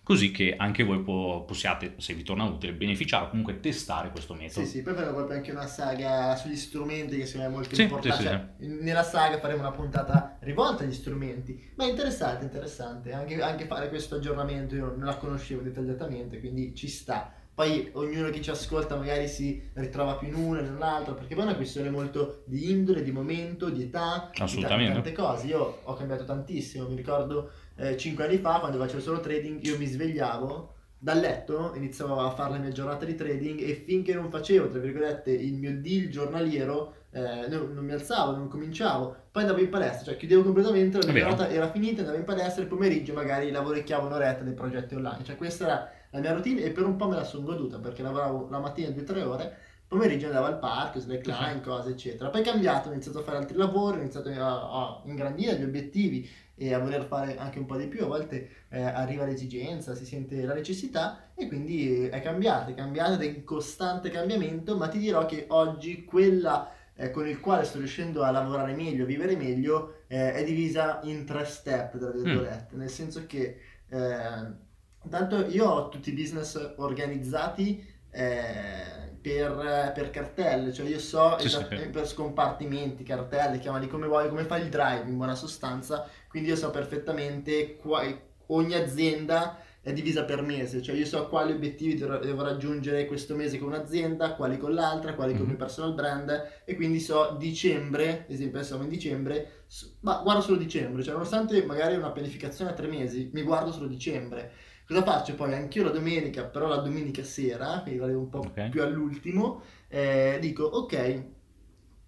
così 0.08 0.32
che 0.32 0.56
anche 0.58 0.86
voi 0.86 1.02
po- 1.02 1.44
possiate, 1.46 1.96
se 1.98 2.14
vi 2.14 2.24
torna 2.24 2.46
utile, 2.46 2.72
beneficiare 2.72 3.26
o 3.26 3.30
comunque 3.30 3.60
testare 3.60 4.10
questo 4.10 4.34
metodo. 4.36 4.66
Sì, 4.66 4.72
sì, 4.78 4.82
poi 4.82 4.94
faremo 4.94 5.14
proprio 5.16 5.36
anche 5.36 5.52
una 5.52 5.68
saga 5.68 6.34
sugli 6.38 6.56
strumenti 6.56 7.18
che 7.18 7.26
secondo 7.26 7.48
me 7.50 7.54
è 7.54 7.58
molto 7.58 7.76
Sì, 7.76 7.82
importante. 7.82 8.16
sì, 8.16 8.24
sì, 8.24 8.70
Cioè, 8.70 8.82
Nella 8.84 9.04
saga 9.04 9.38
faremo 9.38 9.60
una 9.60 9.72
puntata 9.74 10.38
rivolta 10.40 10.84
agli 10.86 10.94
strumenti. 10.94 11.72
Ma 11.76 11.84
è 11.84 11.90
interessante, 11.90 12.46
interessante. 12.46 13.12
Anche, 13.12 13.42
anche 13.42 13.66
fare 13.66 13.90
questo 13.90 14.16
aggiornamento 14.16 14.76
io 14.76 14.96
non 14.96 15.04
la 15.04 15.18
conoscevo 15.18 15.62
dettagliatamente, 15.62 16.40
quindi 16.40 16.74
ci 16.74 16.88
sta. 16.88 17.34
Poi 17.54 17.90
ognuno 17.94 18.30
che 18.30 18.40
ci 18.42 18.50
ascolta 18.50 18.96
magari 18.96 19.28
si 19.28 19.62
ritrova 19.74 20.16
più 20.16 20.30
in 20.30 20.36
una 20.36 20.62
e 20.62 20.64
in 20.64 20.74
un'altra, 20.74 21.16
perché 21.16 21.34
poi 21.34 21.44
è 21.44 21.48
una 21.48 21.56
questione 21.58 21.90
molto 21.90 22.44
di 22.46 22.72
indole, 22.72 23.04
di 23.04 23.12
momento, 23.12 23.70
di 23.70 23.82
età, 23.84 24.30
di 24.32 24.62
tante 24.62 25.12
cose. 25.12 25.48
Io 25.48 25.82
ho 25.84 25.94
cambiato 25.96 26.24
tantissimo, 26.24 26.88
mi 26.88 26.96
ricordo 26.96 27.52
eh, 27.78 27.96
cinque 27.98 28.26
anni 28.26 28.38
fa 28.38 28.60
quando 28.60 28.78
facevo 28.78 29.00
solo 29.00 29.20
trading, 29.20 29.64
io 29.64 29.78
mi 29.78 29.86
svegliavo 29.86 30.74
dal 31.00 31.20
letto, 31.20 31.74
iniziavo 31.76 32.20
a 32.20 32.32
fare 32.32 32.54
la 32.54 32.58
mia 32.58 32.72
giornata 32.72 33.06
di 33.06 33.14
trading 33.14 33.62
e 33.62 33.76
finché 33.86 34.14
non 34.16 34.30
facevo, 34.30 34.68
tra 34.70 34.80
virgolette, 34.80 35.32
il 35.32 35.54
mio 35.54 35.80
deal 35.80 36.10
giornaliero, 36.10 36.94
eh, 37.12 37.48
non, 37.48 37.72
non 37.74 37.86
mi 37.86 37.92
alzavo, 37.92 38.36
non 38.36 38.48
cominciavo. 38.48 39.16
Poi 39.32 39.44
andavo 39.44 39.62
in 39.62 39.70
palestra, 39.70 40.06
cioè 40.06 40.18
chiudevo 40.18 40.44
completamente, 40.44 40.98
la 41.00 41.12
mia 41.12 41.22
giornata 41.22 41.50
era 41.50 41.70
finita, 41.70 42.00
andavo 42.00 42.18
in 42.18 42.26
palestra 42.26 42.62
e 42.62 42.64
il 42.64 42.70
pomeriggio 42.70 43.14
magari 43.14 43.52
lavorecchiavo 43.52 44.08
un'oretta 44.08 44.44
dei 44.44 44.54
progetti 44.54 44.96
online. 44.96 45.24
Cioè 45.24 45.36
questa 45.36 45.66
era 45.66 45.92
la 46.10 46.20
mia 46.20 46.34
routine 46.34 46.64
e 46.64 46.72
per 46.72 46.86
un 46.86 46.96
po' 46.96 47.08
me 47.08 47.16
la 47.16 47.24
sono 47.24 47.46
goduta 47.46 47.78
perché 47.78 48.02
lavoravo 48.02 48.48
la 48.50 48.60
mattina 48.60 48.90
2-3 48.90 49.24
ore, 49.24 49.58
pomeriggio 49.88 50.26
andavo 50.26 50.48
al 50.48 50.58
parco, 50.58 51.00
slackline, 51.00 51.62
cose 51.62 51.92
eccetera. 51.92 52.30
Poi 52.30 52.42
è 52.42 52.44
cambiato, 52.44 52.90
ho 52.90 52.92
iniziato 52.92 53.20
a 53.20 53.24
fare 53.24 53.38
altri 53.38 53.56
lavori, 53.56 53.98
ho 53.98 54.02
iniziato 54.02 54.30
a, 54.30 54.72
a 54.72 55.02
ingrandire 55.06 55.60
gli 55.60 55.64
obiettivi 55.64 56.28
e 56.60 56.74
a 56.74 56.80
voler 56.80 57.06
fare 57.06 57.38
anche 57.38 57.60
un 57.60 57.66
po' 57.66 57.78
di 57.78 57.88
più, 57.88 58.04
a 58.04 58.08
volte 58.08 58.66
eh, 58.70 58.82
arriva 58.82 59.26
l'esigenza, 59.26 59.94
si 59.96 60.06
sente 60.06 60.44
la 60.44 60.54
necessità 60.56 61.32
e 61.36 61.48
quindi 61.48 62.08
è 62.08 62.22
cambiata, 62.22 62.72
è 62.72 62.74
cambiata 62.74 63.14
ed 63.14 63.22
è 63.22 63.26
in 63.38 63.44
costante 63.44 64.10
cambiamento, 64.10 64.76
ma 64.76 64.88
ti 64.88 64.98
dirò 65.00 65.26
che 65.26 65.46
oggi 65.50 66.04
quella 66.04 66.72
eh, 66.96 67.12
con 67.12 67.28
il 67.28 67.40
quale 67.40 67.64
sto 67.64 67.78
riuscendo 67.78 68.24
a 68.24 68.32
lavorare 68.32 68.74
meglio, 68.74 69.04
a 69.04 69.08
vivere 69.08 69.36
meglio, 69.36 70.04
eh, 70.08 70.34
è 70.34 70.44
divisa 70.44 71.00
in 71.04 71.26
tre 71.26 71.46
step, 71.46 71.98
tra 72.00 72.12
virgolette, 72.12 72.76
nel 72.76 72.90
senso 72.90 73.26
che 73.28 73.60
eh, 73.90 74.56
intanto 75.04 75.46
io 75.48 75.66
ho 75.70 75.90
tutti 75.90 76.10
i 76.10 76.14
business 76.14 76.74
organizzati 76.78 77.84
eh, 78.10 79.16
per, 79.22 79.92
per 79.94 80.10
cartelle, 80.10 80.74
cioè 80.74 80.88
io 80.88 81.00
so 81.00 81.38
Sì, 81.38 81.50
sì, 81.50 81.56
esatt- 81.56 81.70
sì. 81.70 81.90
per 81.90 82.08
scompartimenti, 82.08 83.04
cartelle, 83.04 83.60
chiamali 83.60 83.88
come 83.88 84.08
vuoi, 84.08 84.30
come 84.30 84.44
fai 84.46 84.62
il 84.64 84.70
drive 84.70 85.10
in 85.10 85.18
buona 85.18 85.36
sostanza, 85.36 86.08
quindi 86.38 86.50
io 86.50 86.56
so 86.56 86.70
perfettamente 86.72 87.76
qua- 87.78 88.04
ogni 88.48 88.74
azienda 88.76 89.60
è 89.82 89.92
divisa 89.94 90.24
per 90.26 90.42
mese, 90.42 90.82
cioè 90.82 90.96
io 90.96 91.06
so 91.06 91.28
quali 91.30 91.54
obiettivi 91.54 91.96
devo, 91.96 92.44
raggiungere 92.44 93.06
questo 93.06 93.36
mese 93.36 93.58
con 93.58 93.70
un'azienda, 93.70 94.36
quali 94.36 94.58
con 94.58 94.74
l'altra, 94.74 95.16
quali 95.16 95.32
con 95.32 95.42
il 95.42 95.48
Mhm. 95.48 95.48
mio 95.48 95.58
personal 95.58 95.94
brand 95.94 96.62
e 96.66 96.76
quindi 96.76 97.00
so 97.00 97.36
dicembre, 97.40 98.26
ad 98.26 98.32
esempio 98.32 98.58
adesso 98.58 98.74
siamo 98.76 98.84
in 98.84 98.90
dicembre, 98.90 99.64
ma 100.02 100.20
guardo 100.24 100.42
solo 100.42 100.58
dicembre, 100.58 101.04
cioè 101.04 101.14
nonostante 101.14 101.64
magari 101.66 101.96
una 101.96 102.12
pianificazione 102.12 102.72
a 102.72 102.74
tre 102.74 102.88
mesi, 102.88 103.30
mi 103.34 103.42
guardo 103.44 103.72
solo 103.72 103.88
dicembre. 103.88 104.52
Cosa 104.86 105.04
faccio 105.04 105.36
poi? 105.36 105.54
Anch'io 105.54 105.84
la 105.84 105.90
domenica, 105.90 106.44
però 106.46 106.68
la 106.68 106.78
domenica 106.78 107.24
sera, 107.24 107.80
quindi 107.82 108.00
vado 108.00 108.18
un 108.18 108.30
po' 108.30 108.40
Ok. 108.40 108.70
più 108.70 108.82
all'ultimo, 108.84 109.62
eh, 109.90 110.38
dico 110.40 110.64
ok, 110.64 111.24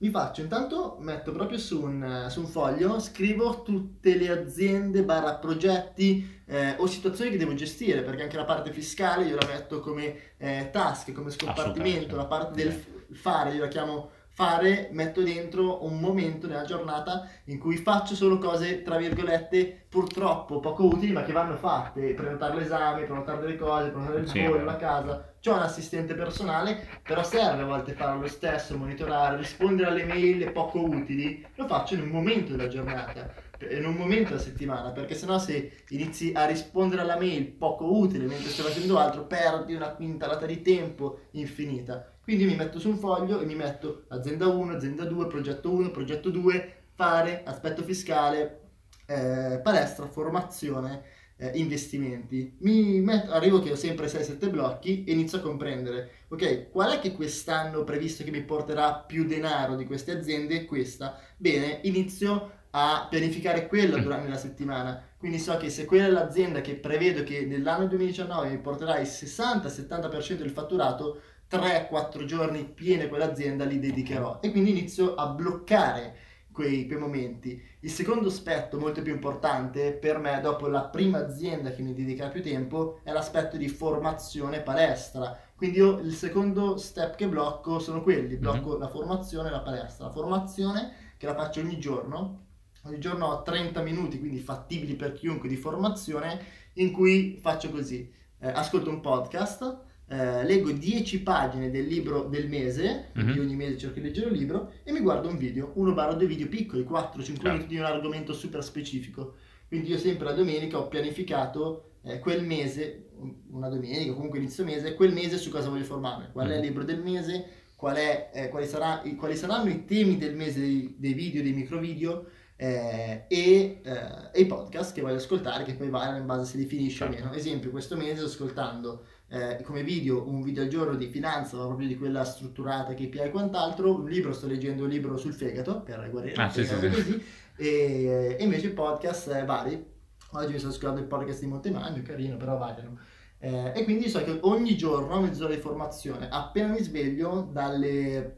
mi 0.01 0.10
faccio 0.10 0.41
intanto, 0.41 0.98
metto 1.01 1.32
proprio 1.34 1.58
su 1.58 1.82
un, 1.82 2.27
su 2.29 2.39
un 2.39 2.48
foglio, 2.48 3.00
scrivo 3.00 3.63
tutte 3.63 4.15
le 4.15 4.29
aziende 4.29 5.03
barra 5.03 5.36
progetti 5.36 6.41
eh, 6.46 6.75
o 6.77 6.88
situazioni 6.88 7.32
che 7.32 7.38
devo 7.38 7.53
gestire, 7.53 8.01
perché 8.01 8.24
anche 8.24 8.38
la 8.38 8.46
parte 8.46 8.72
fiscale 8.72 9.25
io 9.25 9.36
la 9.36 9.46
metto 9.46 9.82
come 9.82 10.36
eh, 10.38 10.70
task, 10.72 11.12
come 11.12 11.32
scompartimento, 11.32 12.15
la 12.15 12.25
parte 12.25 12.63
del 12.63 12.72
f- 12.72 13.13
fare, 13.13 13.51
io 13.51 13.62
la 13.62 13.68
chiamo 13.68 14.12
fare, 14.39 14.88
metto 14.93 15.22
dentro 15.22 15.84
un 15.86 16.00
momento 16.00 16.48
nella 16.48 16.63
giornata 16.63 17.27
in 17.46 17.60
cui 17.60 17.75
faccio 17.75 18.15
solo 18.15 18.38
cose, 18.38 18.81
tra 18.84 18.96
virgolette, 18.96 19.86
purtroppo 19.89 20.60
poco 20.62 20.86
utili, 20.86 21.12
ma 21.12 21.24
che 21.24 21.34
vanno 21.34 21.58
fatte, 21.58 22.13
prenotare 22.13 22.55
l'esame, 22.55 23.03
prenotare 23.03 23.41
delle 23.41 23.58
cose, 23.58 23.89
prenotare 23.89 24.19
il 24.19 24.27
Sì, 24.27 24.39
volo, 24.39 24.51
vero. 24.53 24.63
la 24.63 24.77
casa, 24.77 25.34
c'ho 25.41 25.53
un 25.53 25.60
assistente 25.60 26.13
personale, 26.15 27.01
però 27.03 27.22
serve 27.24 27.63
a 27.63 27.65
volte 27.65 27.93
fare 27.93 28.17
lo 28.17 28.27
stesso, 28.27 28.77
monitorare, 28.77 29.36
rispondere 29.36 29.89
alle 29.89 30.05
mail 30.05 30.51
poco 30.53 30.81
utili, 30.81 31.46
lo 31.55 31.67
faccio 31.67 31.96
in 31.96 32.01
un 32.01 32.08
momento 32.10 32.51
della 32.51 32.67
giornata, 32.69 33.34
in 33.69 33.86
un 33.86 33.96
momento 33.96 34.29
della 34.29 34.41
settimana, 34.41 34.91
perché 34.91 35.15
sennò 35.15 35.38
se 35.38 35.84
inizi 35.89 36.31
a 36.34 36.46
rispondere 36.46 37.01
alla 37.01 37.17
mail 37.17 37.46
poco 37.48 37.98
utile 37.98 38.25
mentre 38.25 38.50
stai 38.50 38.65
facendo 38.72 38.98
altro, 38.98 39.25
perdi 39.25 39.74
una 39.74 39.89
quintalata 39.89 40.46
di 40.46 40.62
tempo 40.62 41.19
infinita. 41.31 42.13
Quindi 42.29 42.45
mi 42.45 42.55
metto 42.55 42.77
su 42.77 42.89
un 42.89 42.98
foglio 43.00 43.39
e 43.41 43.45
mi 43.48 43.55
metto 43.55 44.05
azienda 44.09 44.45
1, 44.45 44.74
azienda 44.75 45.03
2, 45.03 45.25
progetto 45.25 45.71
1, 45.71 45.89
progetto 45.89 46.29
2, 46.29 46.83
fare, 46.93 47.41
aspetto 47.43 47.81
fiscale, 47.81 48.59
eh, 49.07 49.59
palestra, 49.63 50.05
formazione, 50.05 51.01
eh, 51.38 51.50
investimenti. 51.55 52.55
Mi 52.59 53.00
metto- 53.01 53.31
arrivo 53.31 53.59
che 53.62 53.71
ho 53.71 53.75
sempre 53.75 54.07
6-7 54.07 54.48
blocchi 54.51 55.05
e 55.05 55.12
inizio 55.12 55.39
a 55.39 55.41
comprendere, 55.41 56.25
ok, 56.27 56.69
qual 56.69 56.91
è 56.91 57.00
che 57.00 57.13
quest'anno 57.13 57.83
previsto 57.83 58.24
che 58.24 58.29
mi 58.29 58.43
porterà 58.43 58.93
più 58.93 59.25
denaro 59.25 59.75
di 59.75 59.86
queste 59.88 60.12
aziende? 60.12 60.65
Questa. 60.65 61.19
Bene, 61.36 61.79
inizio 61.86 62.51
a 62.71 63.07
pianificare 63.09 63.65
quella 63.65 63.98
Mm. 63.98 64.01
durante 64.03 64.29
la 64.29 64.38
settimana. 64.38 65.03
Quindi 65.17 65.39
so 65.39 65.57
che 65.57 65.69
se 65.71 65.86
quella 65.86 66.05
è 66.05 66.09
l'azienda 66.12 66.62
che 66.62 66.75
prevedo 66.75 67.24
che 67.24 67.43
nell'anno 67.45 67.88
2019 67.88 68.50
mi 68.50 68.59
porterà 68.59 69.00
il 69.00 69.07
60-70% 69.07 70.43
del 70.43 70.51
fatturato, 70.51 71.21
3-4 71.50 72.25
giorni 72.25 72.63
piene 72.63 73.08
quell'azienda 73.08 73.65
li 73.65 73.79
dedicherò 73.79 74.39
e 74.41 74.51
quindi 74.51 74.70
inizio 74.70 75.15
a 75.15 75.27
bloccare 75.27 76.27
quei, 76.51 76.86
quei 76.86 77.00
momenti. 77.00 77.62
Il 77.79 77.89
secondo 77.89 78.27
aspetto 78.27 78.77
molto 78.77 79.01
più 79.01 79.13
importante 79.13 79.94
per 79.94 80.20
me 80.20 80.39
dopo 80.41 80.68
la 80.68 80.84
prima 80.84 81.20
azienda 81.20 81.72
che 81.72 81.82
mi 81.82 81.94
dedica 81.94 82.27
più 82.27 82.44
tempo 82.44 83.00
è 83.03 83.12
l'aspetto 83.12 83.58
di 83.58 83.70
formazione 83.70 84.62
palestra. 84.62 85.38
Quindi 85.56 85.77
io 85.77 86.00
il 86.00 86.13
secondo 86.13 86.77
step 86.77 87.15
che 87.15 87.27
blocco 87.27 87.79
sono 87.79 88.01
quelli, 88.03 88.36
blocco 88.36 88.77
la 88.77 88.89
formazione 88.89 89.48
e 89.48 89.51
la 89.51 89.62
palestra. 89.62 90.06
La 90.06 90.12
formazione 90.12 90.94
che 91.18 91.25
la 91.25 91.36
faccio 91.36 91.62
ogni 91.62 91.79
giorno, 91.79 92.48
ogni 92.84 93.00
giorno 93.00 93.27
ho 93.27 93.41
30 93.41 93.82
minuti, 93.82 94.20
quindi 94.20 94.39
fattibili 94.39 94.96
per 94.96 95.13
chiunque 95.13 95.50
di 95.50 95.56
formazione, 95.56 96.39
in 96.74 96.91
cui 96.91 97.38
faccio 97.41 97.70
così, 97.70 98.12
eh, 98.39 98.50
ascolto 98.50 98.89
un 98.89 99.01
podcast, 99.01 99.88
eh, 100.09 100.43
leggo 100.43 100.71
10 100.71 101.21
pagine 101.21 101.69
del 101.69 101.85
libro 101.85 102.23
del 102.23 102.47
mese, 102.49 103.09
Mhm. 103.13 103.39
ogni 103.39 103.55
mese 103.55 103.77
cerco 103.77 103.99
di 103.99 104.05
leggere 104.05 104.27
un 104.27 104.33
libro, 104.33 104.71
e 104.83 104.91
mi 104.91 104.99
guardo 104.99 105.27
un 105.29 105.37
video, 105.37 105.71
uno 105.75 105.93
barra 105.93 106.13
due 106.13 106.27
video 106.27 106.47
piccoli, 106.47 106.83
4-5 106.83 107.43
Certo. 107.43 107.51
minuti 107.57 107.67
di 107.75 107.79
un 107.79 107.85
argomento 107.85 108.33
super 108.33 108.63
specifico. 108.63 109.35
Quindi 109.67 109.89
io 109.91 109.97
sempre 109.97 110.25
la 110.25 110.33
domenica 110.33 110.77
ho 110.79 110.87
pianificato 110.87 111.83
eh, 112.03 112.19
quel 112.19 112.43
mese, 112.45 113.09
una 113.51 113.67
domenica, 113.67 114.13
comunque 114.13 114.39
inizio 114.39 114.63
mese, 114.63 114.95
quel 114.95 115.11
mese 115.13 115.37
su 115.37 115.49
cosa 115.51 115.67
voglio 115.69 115.83
formarmi, 115.83 116.27
qual 116.31 116.47
è 116.47 116.53
il 116.53 116.59
Mm. 116.59 116.63
libro 116.63 116.83
del 116.85 117.01
mese, 117.01 117.45
qual 117.75 117.97
è, 117.97 118.29
eh, 118.33 118.47
quali, 118.49 118.65
sarà- 118.65 119.01
quali 119.17 119.35
saranno 119.35 119.69
i 119.69 119.83
temi 119.85 120.17
del 120.17 120.33
mese 120.35 120.59
dei, 120.61 120.95
dei 120.97 121.13
video, 121.13 121.43
dei 121.43 121.51
microvideo 121.53 122.25
eh, 122.61 123.25
e, 123.29 123.79
eh, 123.83 124.31
e 124.33 124.41
i 124.41 124.45
podcast 124.45 124.93
che 124.93 124.99
voglio 125.01 125.15
ascoltare, 125.15 125.63
che 125.63 125.75
poi 125.75 125.89
variano 125.89 126.17
in 126.17 126.25
base 126.25 126.43
se 126.45 126.57
li 126.57 126.65
finisce 126.65 127.03
o 127.03 127.07
Certo. 127.07 127.23
meno. 127.25 127.35
Esempio, 127.35 127.69
questo 127.69 127.95
mese 127.95 128.15
sto 128.17 128.25
ascoltando 128.25 129.03
eh, 129.29 129.62
come 129.63 129.83
video 129.83 130.27
un 130.27 130.41
video 130.41 130.63
al 130.63 130.69
giorno 130.69 130.95
di 130.95 131.07
finanza, 131.07 131.57
ma 131.57 131.65
proprio 131.65 131.88
di 131.88 131.95
quella 131.95 132.24
strutturata, 132.24 132.93
KPI 132.93 133.19
e 133.19 133.29
quant'altro, 133.29 133.95
un 133.95 134.09
libro, 134.09 134.33
sto 134.33 134.48
leggendo 134.48 134.83
un 134.83 134.89
libro 134.89 135.17
sul 135.17 135.33
fegato, 135.33 135.81
per 135.81 136.09
guarire 136.09 136.33
Ah, 136.41 136.50
sì, 136.50 136.65
sì, 136.65 136.75
così, 136.75 137.24
e, 137.55 138.36
e 138.39 138.43
invece 138.43 138.71
podcast 138.71 139.31
eh, 139.31 139.45
vari. 139.45 139.86
Oggi 140.31 140.53
mi 140.53 140.59
sto 140.59 140.69
ascoltando 140.69 141.00
il 141.00 141.07
podcast 141.07 141.39
di 141.41 141.48
Montemagno, 141.48 142.01
carino, 142.01 142.38
però 142.38 142.57
variano. 142.57 142.98
Eh, 143.39 143.71
e 143.75 143.83
quindi 143.83 144.09
so 144.09 144.24
che 144.24 144.38
ogni 144.41 144.75
giorno 144.75 145.21
mezz'ora 145.21 145.53
di 145.53 145.62
formazione. 145.62 146.27
Appena 146.29 146.74
mi 146.74 146.81
sveglio, 146.81 147.50
dalle... 147.51 148.38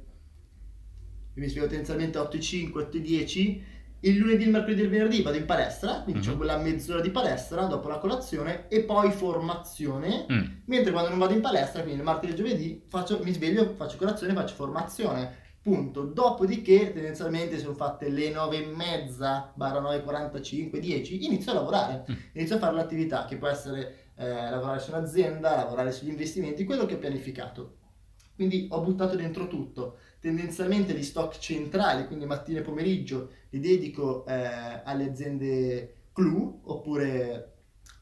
Mi 1.34 1.48
sveglio 1.48 1.68
tendenzialmente 1.68 2.20
8.05, 2.20 2.72
8.10, 2.72 3.62
il 4.02 4.18
lunedì, 4.18 4.44
il 4.44 4.50
mercoledì 4.50 4.82
e 4.82 4.84
il 4.86 4.90
venerdì 4.90 5.22
vado 5.22 5.38
in 5.38 5.46
palestra, 5.46 6.02
quindi 6.02 6.26
Mhm. 6.28 6.34
ho 6.34 6.38
quella 6.38 6.58
mezz'ora 6.58 7.02
di 7.02 7.10
palestra 7.12 7.66
dopo 7.66 7.88
la 7.88 7.98
colazione 8.00 8.68
e 8.68 8.82
poi 8.84 9.12
formazione. 9.12 10.26
Mm. 10.32 10.44
Mentre 10.66 10.92
quando 10.92 11.10
non 11.10 11.20
vado 11.20 11.34
in 11.34 11.42
palestra, 11.42 11.82
quindi 11.82 12.00
il 12.00 12.06
martedì 12.06 12.32
e 12.34 12.36
il 12.36 12.42
giovedì, 12.44 12.84
faccio- 12.88 13.20
mi 13.24 13.32
sveglio, 13.34 13.74
faccio 13.76 13.98
colazione, 13.98 14.34
faccio 14.34 14.56
formazione. 14.56 15.40
Punto. 15.62 16.02
Dopodiché, 16.06 16.92
tendenzialmente, 16.92 17.60
sono 17.60 17.76
fatte 17.76 18.10
le 18.10 18.32
9 18.32 18.64
e 18.64 18.66
mezza, 18.66 19.52
barra 19.54 19.80
9.45, 19.80 20.80
10, 20.80 21.24
inizio 21.26 21.52
a 21.52 21.56
lavorare. 21.56 22.06
Mm. 22.10 22.16
Inizio 22.34 22.56
a 22.56 22.60
fare 22.60 22.74
l'attività 22.76 23.26
che 23.26 23.38
può 23.38 23.48
essere 23.48 23.96
eh, 24.16 24.26
lavorare 24.50 24.80
su 24.80 24.90
un'azienda, 24.92 25.56
lavorare 25.56 25.92
sugli 25.92 26.10
investimenti, 26.10 26.64
quello 26.64 26.86
che 26.88 26.96
ho 26.96 26.98
pianificato. 26.98 27.76
Quindi 28.36 28.68
ho 28.72 28.82
buttato 28.82 29.16
dentro 29.16 29.48
tutto. 29.48 29.98
Tendenzialmente 30.20 30.94
gli 30.94 31.04
stock 31.04 31.38
centrali, 31.38 32.08
quindi 32.08 32.26
mattina 32.26 32.60
e 32.60 32.64
pomeriggio, 32.64 33.30
li 33.52 33.60
dedico 33.60 34.26
eh, 34.26 34.82
alle 34.84 35.10
aziende 35.10 35.96
clou 36.14 36.62
oppure 36.66 37.48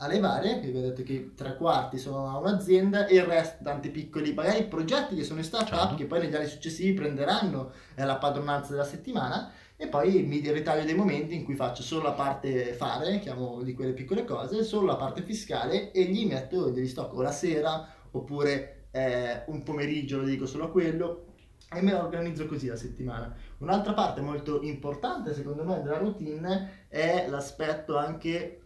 alle 0.01 0.19
varie, 0.19 0.61
che 0.61 0.71
vi 0.71 0.77
ho 0.77 0.81
detto 0.81 1.03
che 1.03 1.33
tre 1.35 1.57
quarti 1.57 1.97
sono 1.97 2.29
a 2.29 2.37
un'azienda 2.37 3.05
e 3.05 3.15
il 3.15 3.23
resto 3.23 3.63
tanti 3.63 3.89
piccoli, 3.89 4.33
magari 4.33 4.63
progetti 4.63 5.15
che 5.15 5.23
sono 5.23 5.39
in 5.39 5.45
startup 5.45 5.77
Certo. 5.77 5.95
che 5.95 6.05
poi 6.05 6.21
negli 6.21 6.35
anni 6.35 6.47
successivi 6.47 6.93
prenderanno 6.93 7.71
eh, 7.95 8.05
la 8.05 8.17
padronanza 8.17 8.71
della 8.71 8.85
settimana 8.85 9.51
e 9.75 9.87
poi 9.87 10.23
mi 10.23 10.39
ritaglio 10.39 10.85
dei 10.85 10.95
momenti 10.95 11.35
in 11.35 11.43
cui 11.43 11.55
faccio 11.55 11.83
solo 11.83 12.03
la 12.03 12.13
parte 12.13 12.73
fare, 12.73 13.19
chiamo 13.19 13.61
di 13.61 13.73
quelle 13.73 13.93
piccole 13.93 14.23
cose, 14.23 14.63
solo 14.63 14.85
la 14.85 14.95
parte 14.95 15.21
fiscale 15.21 15.91
e 15.91 16.03
gli 16.05 16.25
metto 16.25 16.69
degli 16.69 16.87
stock 16.87 17.13
o 17.13 17.21
la 17.21 17.31
sera 17.31 17.87
oppure 18.11 18.87
eh, 18.91 19.43
un 19.47 19.63
pomeriggio 19.63 20.17
lo 20.17 20.23
dedico 20.23 20.45
solo 20.45 20.65
a 20.65 20.71
quello 20.71 21.25
e 21.71 21.81
me 21.81 21.91
la 21.91 22.03
organizzo 22.03 22.45
così 22.47 22.67
la 22.67 22.75
settimana. 22.75 23.35
Un'altra 23.59 23.93
parte 23.93 24.21
molto 24.21 24.61
importante 24.61 25.33
secondo 25.33 25.63
me 25.63 25.81
della 25.81 25.97
routine 25.97 26.85
è 26.87 27.27
l'aspetto 27.29 27.97
anche 27.97 28.61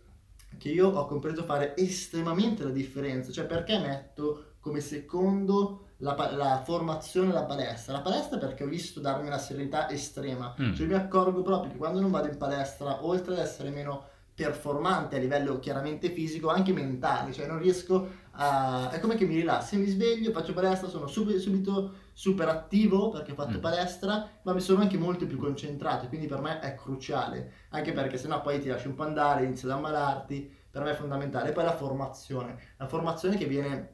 che 0.58 0.70
io 0.70 0.90
ho 0.90 1.06
compreso 1.08 1.44
fare 1.44 1.76
estremamente 1.76 2.64
la 2.64 2.70
differenza, 2.70 3.32
cioè 3.32 3.46
perché 3.46 3.78
metto 3.80 4.54
come 4.60 4.80
secondo 4.80 5.88
la, 5.98 6.16
la 6.36 6.62
formazione 6.64 7.30
e 7.30 7.34
la 7.34 7.44
palestra. 7.44 7.94
La 7.94 8.02
palestra 8.02 8.38
perché 8.38 8.64
ho 8.64 8.68
visto 8.68 9.00
darmi 9.00 9.28
una 9.28 9.38
serenità 9.40 9.90
estrema, 9.90 10.54
Mm. 10.62 10.74
cioè 10.74 10.86
mi 10.88 10.94
accorgo 10.94 11.42
proprio 11.42 11.72
che 11.72 11.78
quando 11.78 12.00
non 12.00 12.12
vado 12.12 12.28
in 12.28 12.38
palestra, 12.38 13.04
oltre 13.06 13.34
ad 13.34 13.40
essere 13.40 13.70
meno 13.72 14.06
performante 14.36 15.16
a 15.16 15.20
livello 15.20 15.60
chiaramente 15.60 16.10
fisico, 16.12 16.50
anche 16.50 16.74
mentale, 16.74 17.34
cioè 17.34 17.46
non 17.48 17.60
riesco 17.60 18.22
a... 18.36 18.90
è 18.92 19.00
come 19.00 19.16
che 19.16 19.25
mi 19.25 19.36
rilassi, 19.36 19.78
mi 19.78 19.88
sveglio, 19.88 20.32
faccio 20.32 20.54
palestra, 20.54 20.88
sono 20.88 21.08
subito, 21.08 21.40
subito 21.40 21.94
super 22.13 22.48
attivo 22.48 23.10
perché 23.10 23.32
ho 23.32 23.36
fatto 23.36 23.58
Mm. 23.58 23.62
palestra, 23.62 24.30
ma 24.44 24.54
mi 24.54 24.62
sono 24.62 24.82
anche 24.82 24.98
molto 24.98 25.25
più 25.25 25.38
concentrato, 25.38 26.08
quindi 26.08 26.28
per 26.28 26.42
me 26.42 26.60
è 26.60 26.75
cruciale, 26.75 27.52
anche 27.70 27.92
perché 27.92 28.18
sennò 28.18 28.42
poi 28.42 28.60
ti 28.60 28.68
lasci 28.70 28.88
un 28.88 28.96
po' 28.96 29.04
andare, 29.04 29.46
inizi 29.46 29.66
ad 29.66 29.72
ammalarti, 29.72 30.51
per 30.70 30.84
me 30.84 30.92
è 30.92 30.96
fondamentale. 30.96 31.50
E 31.50 31.51
poi 31.51 31.64
la 31.64 31.75
formazione, 31.75 32.57
la 32.77 32.88
formazione 32.88 33.38
che 33.38 33.46
viene 33.46 33.92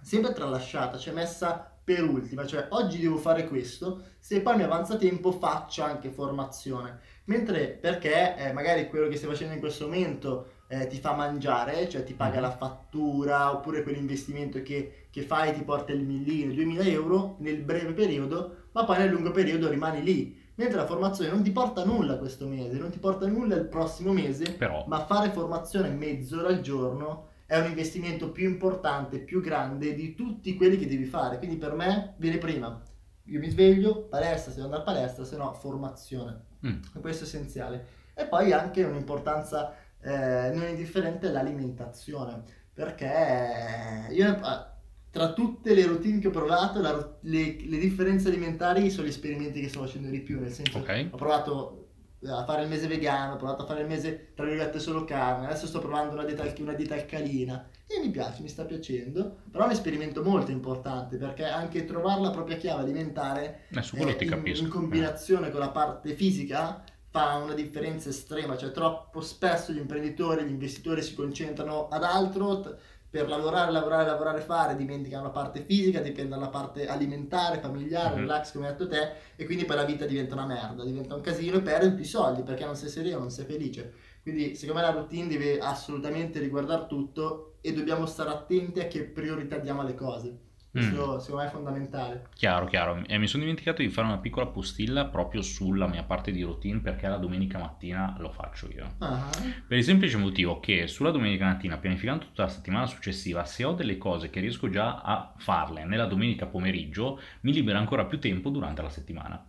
sempre 0.00 0.32
tralasciata, 0.32 0.98
cioè 0.98 1.14
messa 1.14 1.70
per 1.84 2.02
ultima, 2.02 2.44
cioè 2.46 2.66
oggi 2.70 2.98
devo 3.00 3.16
fare 3.16 3.46
questo, 3.46 4.02
se 4.18 4.40
poi 4.40 4.56
mi 4.56 4.62
avanza 4.62 4.96
tempo 4.96 5.30
faccio 5.32 5.82
anche 5.84 6.10
formazione. 6.10 6.98
Mentre 7.26 7.68
perché 7.68 8.36
eh, 8.36 8.52
magari 8.52 8.88
quello 8.88 9.08
che 9.08 9.16
stai 9.16 9.30
facendo 9.30 9.54
in 9.54 9.60
questo 9.60 9.84
momento 9.84 10.50
eh, 10.68 10.86
ti 10.88 10.98
fa 10.98 11.14
mangiare, 11.14 11.88
cioè 11.88 12.04
ti 12.04 12.14
paga 12.14 12.36
Mhm. 12.36 12.42
la 12.42 12.50
fattura, 12.50 13.52
oppure 13.52 13.82
quell'investimento 13.82 14.62
che, 14.62 15.06
che 15.10 15.22
fai 15.22 15.52
ti 15.54 15.62
porta 15.62 15.92
il 15.92 16.02
millino, 16.02 16.52
2000 16.52 16.84
euro 16.84 17.36
nel 17.40 17.58
breve 17.62 17.92
periodo, 17.92 18.68
ma 18.72 18.84
poi 18.84 18.98
nel 18.98 19.10
lungo 19.10 19.30
periodo 19.30 19.68
rimani 19.68 20.02
lì. 20.02 20.44
Mentre 20.56 20.78
la 20.78 20.86
formazione 20.86 21.30
non 21.30 21.42
ti 21.42 21.50
porta 21.50 21.84
nulla 21.84 22.16
questo 22.16 22.46
mese, 22.48 22.78
non 22.78 22.90
ti 22.90 22.98
porta 22.98 23.26
nulla 23.26 23.54
il 23.56 23.66
prossimo 23.66 24.12
mese, 24.12 24.52
Però, 24.52 24.84
ma 24.88 25.04
fare 25.04 25.30
formazione 25.30 25.90
mezz'ora 25.90 26.48
al 26.48 26.62
giorno 26.62 27.28
è 27.44 27.58
un 27.58 27.66
investimento 27.66 28.30
più 28.32 28.48
importante, 28.48 29.18
più 29.18 29.40
grande 29.42 29.94
di 29.94 30.14
tutti 30.14 30.56
quelli 30.56 30.78
che 30.78 30.86
devi 30.86 31.04
fare. 31.04 31.36
Quindi 31.38 31.56
per 31.58 31.74
me 31.74 32.14
viene 32.16 32.38
prima. 32.38 32.82
Io 33.24 33.38
mi 33.38 33.50
sveglio, 33.50 34.04
palestra, 34.08 34.50
se 34.50 34.60
devo 34.60 34.74
andare 34.74 34.82
a 34.82 34.94
palestra, 34.94 35.24
se 35.24 35.36
no 35.36 35.52
formazione. 35.52 36.44
Mm. 36.66 36.80
E 36.96 37.00
questo 37.00 37.24
è 37.24 37.26
essenziale. 37.26 37.86
E 38.14 38.24
poi 38.24 38.52
anche 38.52 38.82
un'importanza 38.82 39.74
eh, 40.06 40.50
non 40.54 40.68
indifferente 40.68 41.30
l'alimentazione, 41.30 42.42
perché 42.72 44.08
io 44.10 44.38
ah, 44.40 44.72
tra 45.10 45.32
tutte 45.32 45.74
le 45.74 45.86
routine 45.86 46.18
che 46.20 46.28
ho 46.28 46.30
provato, 46.30 46.80
la 46.80 47.16
le, 47.22 47.56
le 47.58 47.78
differenze 47.78 48.28
alimentari 48.28 48.90
sono 48.90 49.06
gli 49.06 49.10
esperimenti 49.10 49.60
che 49.60 49.68
sto 49.68 49.80
facendo 49.80 50.08
di 50.08 50.20
più, 50.20 50.40
nel 50.40 50.52
senso 50.52 50.78
Ok. 50.78 51.08
ho 51.10 51.16
provato 51.16 51.80
a 52.24 52.44
fare 52.44 52.62
il 52.62 52.68
mese 52.68 52.86
vegano, 52.86 53.34
ho 53.34 53.36
provato 53.36 53.62
a 53.62 53.66
fare 53.66 53.80
il 53.82 53.86
mese 53.88 54.32
tra 54.34 54.44
virgolette 54.46 54.78
solo 54.78 55.04
carne, 55.04 55.46
adesso 55.46 55.66
sto 55.66 55.80
provando 55.80 56.14
una 56.14 56.24
dieta, 56.24 56.44
una 56.60 56.72
dieta 56.74 56.94
alcalina 56.94 57.68
e 57.86 58.00
mi 58.00 58.10
piace, 58.10 58.42
mi 58.42 58.48
sta 58.48 58.64
piacendo, 58.64 59.38
però 59.50 59.64
è 59.64 59.66
un 59.66 59.72
esperimento 59.72 60.22
molto 60.22 60.50
importante 60.50 61.16
perché 61.18 61.44
anche 61.44 61.84
trovare 61.84 62.20
la 62.20 62.30
propria 62.30 62.56
chiave 62.56 62.82
alimentare 62.82 63.66
eh, 63.70 63.80
eh, 63.92 64.24
in, 64.24 64.30
in 64.64 64.68
combinazione 64.68 65.50
con 65.50 65.60
la 65.60 65.70
parte 65.70 66.14
fisica 66.14 66.82
fa 67.16 67.36
una 67.36 67.54
differenza 67.54 68.10
estrema, 68.10 68.58
cioè 68.58 68.72
troppo 68.72 69.22
spesso 69.22 69.72
gli 69.72 69.78
imprenditori, 69.78 70.44
gli 70.44 70.50
investitori 70.50 71.00
si 71.00 71.14
concentrano 71.14 71.88
ad 71.88 72.04
altro 72.04 72.62
per 73.08 73.26
lavorare, 73.26 73.72
lavorare, 73.72 74.04
lavorare, 74.04 74.40
fare, 74.42 74.76
dimenticano 74.76 75.22
la 75.22 75.30
parte 75.30 75.62
fisica, 75.64 76.00
dipendono 76.00 76.40
dalla 76.40 76.50
parte 76.50 76.86
alimentare, 76.86 77.60
familiare, 77.60 78.16
Mhm. 78.16 78.20
relax 78.20 78.52
come 78.52 78.66
hai 78.66 78.72
detto 78.72 78.88
te 78.88 79.12
e 79.36 79.46
quindi 79.46 79.64
poi 79.64 79.76
la 79.76 79.84
vita 79.84 80.04
diventa 80.04 80.34
una 80.34 80.44
merda, 80.44 80.84
diventa 80.84 81.14
un 81.14 81.22
casino 81.22 81.56
e 81.56 81.62
perdi 81.62 82.02
i 82.02 82.04
soldi 82.04 82.42
perché 82.42 82.66
non 82.66 82.76
sei 82.76 82.90
sereno, 82.90 83.20
non 83.20 83.30
sei 83.30 83.46
felice. 83.46 83.94
Quindi 84.22 84.54
secondo 84.54 84.82
me 84.82 84.86
la 84.86 84.92
routine 84.92 85.28
deve 85.28 85.58
assolutamente 85.58 86.38
riguardare 86.38 86.86
tutto 86.86 87.54
e 87.62 87.72
dobbiamo 87.72 88.04
stare 88.04 88.28
attenti 88.28 88.80
a 88.80 88.88
che 88.88 89.04
priorità 89.04 89.56
diamo 89.56 89.80
alle 89.80 89.94
cose. 89.94 90.44
Questo 90.76 91.18
secondo 91.20 91.42
me 91.42 91.48
è 91.48 91.50
fondamentale. 91.50 92.26
Chiaro, 92.34 92.66
chiaro. 92.66 93.02
E 93.06 93.18
mi 93.18 93.26
sono 93.26 93.42
dimenticato 93.42 93.82
di 93.82 93.88
fare 93.88 94.06
una 94.06 94.18
piccola 94.18 94.46
postilla 94.46 95.06
proprio 95.06 95.42
sulla 95.42 95.86
mia 95.86 96.02
parte 96.02 96.32
di 96.32 96.42
routine 96.42 96.80
perché 96.80 97.08
la 97.08 97.16
domenica 97.16 97.58
mattina 97.58 98.14
lo 98.18 98.30
faccio 98.30 98.68
io. 98.70 98.94
Ah, 98.98 99.30
Per 99.66 99.76
il 99.76 99.84
semplice 99.84 100.16
motivo 100.16 100.60
che 100.60 100.86
sulla 100.86 101.10
domenica 101.10 101.46
mattina, 101.46 101.78
pianificando 101.78 102.24
tutta 102.24 102.42
la 102.42 102.48
settimana 102.48 102.86
successiva, 102.86 103.44
se 103.44 103.64
ho 103.64 103.72
delle 103.72 103.96
cose 103.96 104.30
che 104.30 104.40
riesco 104.40 104.68
già 104.68 105.00
a 105.00 105.32
farle 105.36 105.84
nella 105.84 106.06
domenica 106.06 106.46
pomeriggio, 106.46 107.20
mi 107.40 107.52
libera 107.52 107.78
ancora 107.78 108.04
più 108.04 108.18
tempo 108.18 108.50
durante 108.50 108.82
la 108.82 108.90
settimana. 108.90 109.44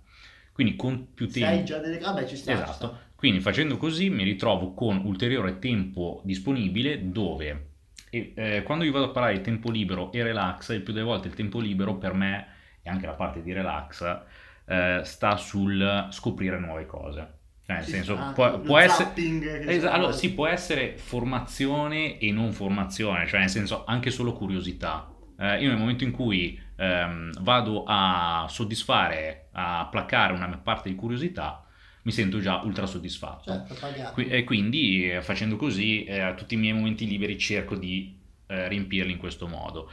Quindi 0.54 0.76
con 0.76 1.14
più 1.14 1.30
tempo... 1.30 1.64
già 1.64 1.78
delle... 1.80 2.00
Vabbè, 2.00 2.26
ci 2.26 2.36
sta. 2.36 2.52
ci 2.52 2.58
sta. 2.58 2.72
Esatto. 2.72 3.00
Quindi 3.16 3.40
facendo 3.40 3.78
così 3.78 4.10
mi 4.10 4.24
ritrovo 4.24 4.74
con 4.74 5.02
ulteriore 5.04 5.60
tempo 5.60 6.22
disponibile 6.24 7.12
dove 7.12 7.67
e, 8.10 8.34
eh, 8.36 8.64
quando 8.64 8.84
io 8.86 8.92
vado 8.92 9.06
a 9.06 9.10
parlare 9.10 9.34
di 9.36 9.42
tempo 9.42 9.70
libero 9.70 10.12
e 10.12 10.24
relax, 10.24 10.74
il 10.74 10.82
più 10.82 10.94
delle 10.94 11.06
volte 11.06 11.28
il 11.28 11.34
tempo 11.34 11.60
libero 11.60 11.96
per 11.96 12.14
me 12.14 12.48
e 12.82 12.90
anche 12.90 13.06
la 13.06 13.14
parte 13.14 13.42
di 13.42 13.52
relax 13.54 14.22
eh, 14.66 15.02
sta 15.04 15.38
sul 15.38 16.08
scoprire 16.12 16.60
nuove 16.60 16.86
cose. 16.86 17.36
Cioè, 17.66 17.76
nel 17.78 17.86
Ci 17.86 17.92
senso, 17.92 18.16
sta. 18.16 18.32
può, 18.34 18.60
può 18.62 18.78
essere... 18.78 19.10
zapping 19.10 19.42
che 19.66 19.70
Esa- 19.72 19.90
c'è. 19.90 19.94
allora, 19.94 20.12
sì, 20.14 20.34
può 20.34 20.48
essere 20.48 20.98
formazione 20.98 22.18
e 22.18 22.32
non 22.32 22.54
formazione, 22.54 23.28
cioè 23.28 23.42
nel 23.42 23.50
senso 23.50 23.84
anche 23.86 24.10
solo 24.10 24.34
curiosità. 24.34 25.12
Eh, 25.40 25.62
io 25.62 25.70
nel 25.70 25.78
momento 25.78 26.04
in 26.04 26.12
cui 26.12 26.60
ehm, 26.78 27.32
vado 27.42 27.84
a 27.86 28.46
soddisfare, 28.50 29.50
a 29.52 29.88
placare 29.92 30.34
una 30.34 30.48
mia 30.48 30.58
parte 30.58 30.90
di 30.90 30.96
curiosità, 30.96 31.67
mi 32.08 32.14
sento 32.14 32.40
già 32.40 32.62
ultra 32.64 32.86
soddisfatto. 32.86 33.52
Certo. 33.52 34.14
Qui- 34.14 34.30
e 34.30 34.46
quindi 34.46 35.12
eh, 35.12 35.22
facendo 35.22 35.58
così, 35.58 36.06
eh, 36.06 36.36
tutti 36.38 36.54
i 36.54 36.58
miei 36.58 36.72
momenti 36.72 37.06
liberi 37.06 37.38
cerco 37.38 37.76
di 37.76 38.18
eh, 38.48 38.70
riempirli 38.70 39.12
in 39.12 39.18
questo 39.18 39.46
modo. 39.46 39.92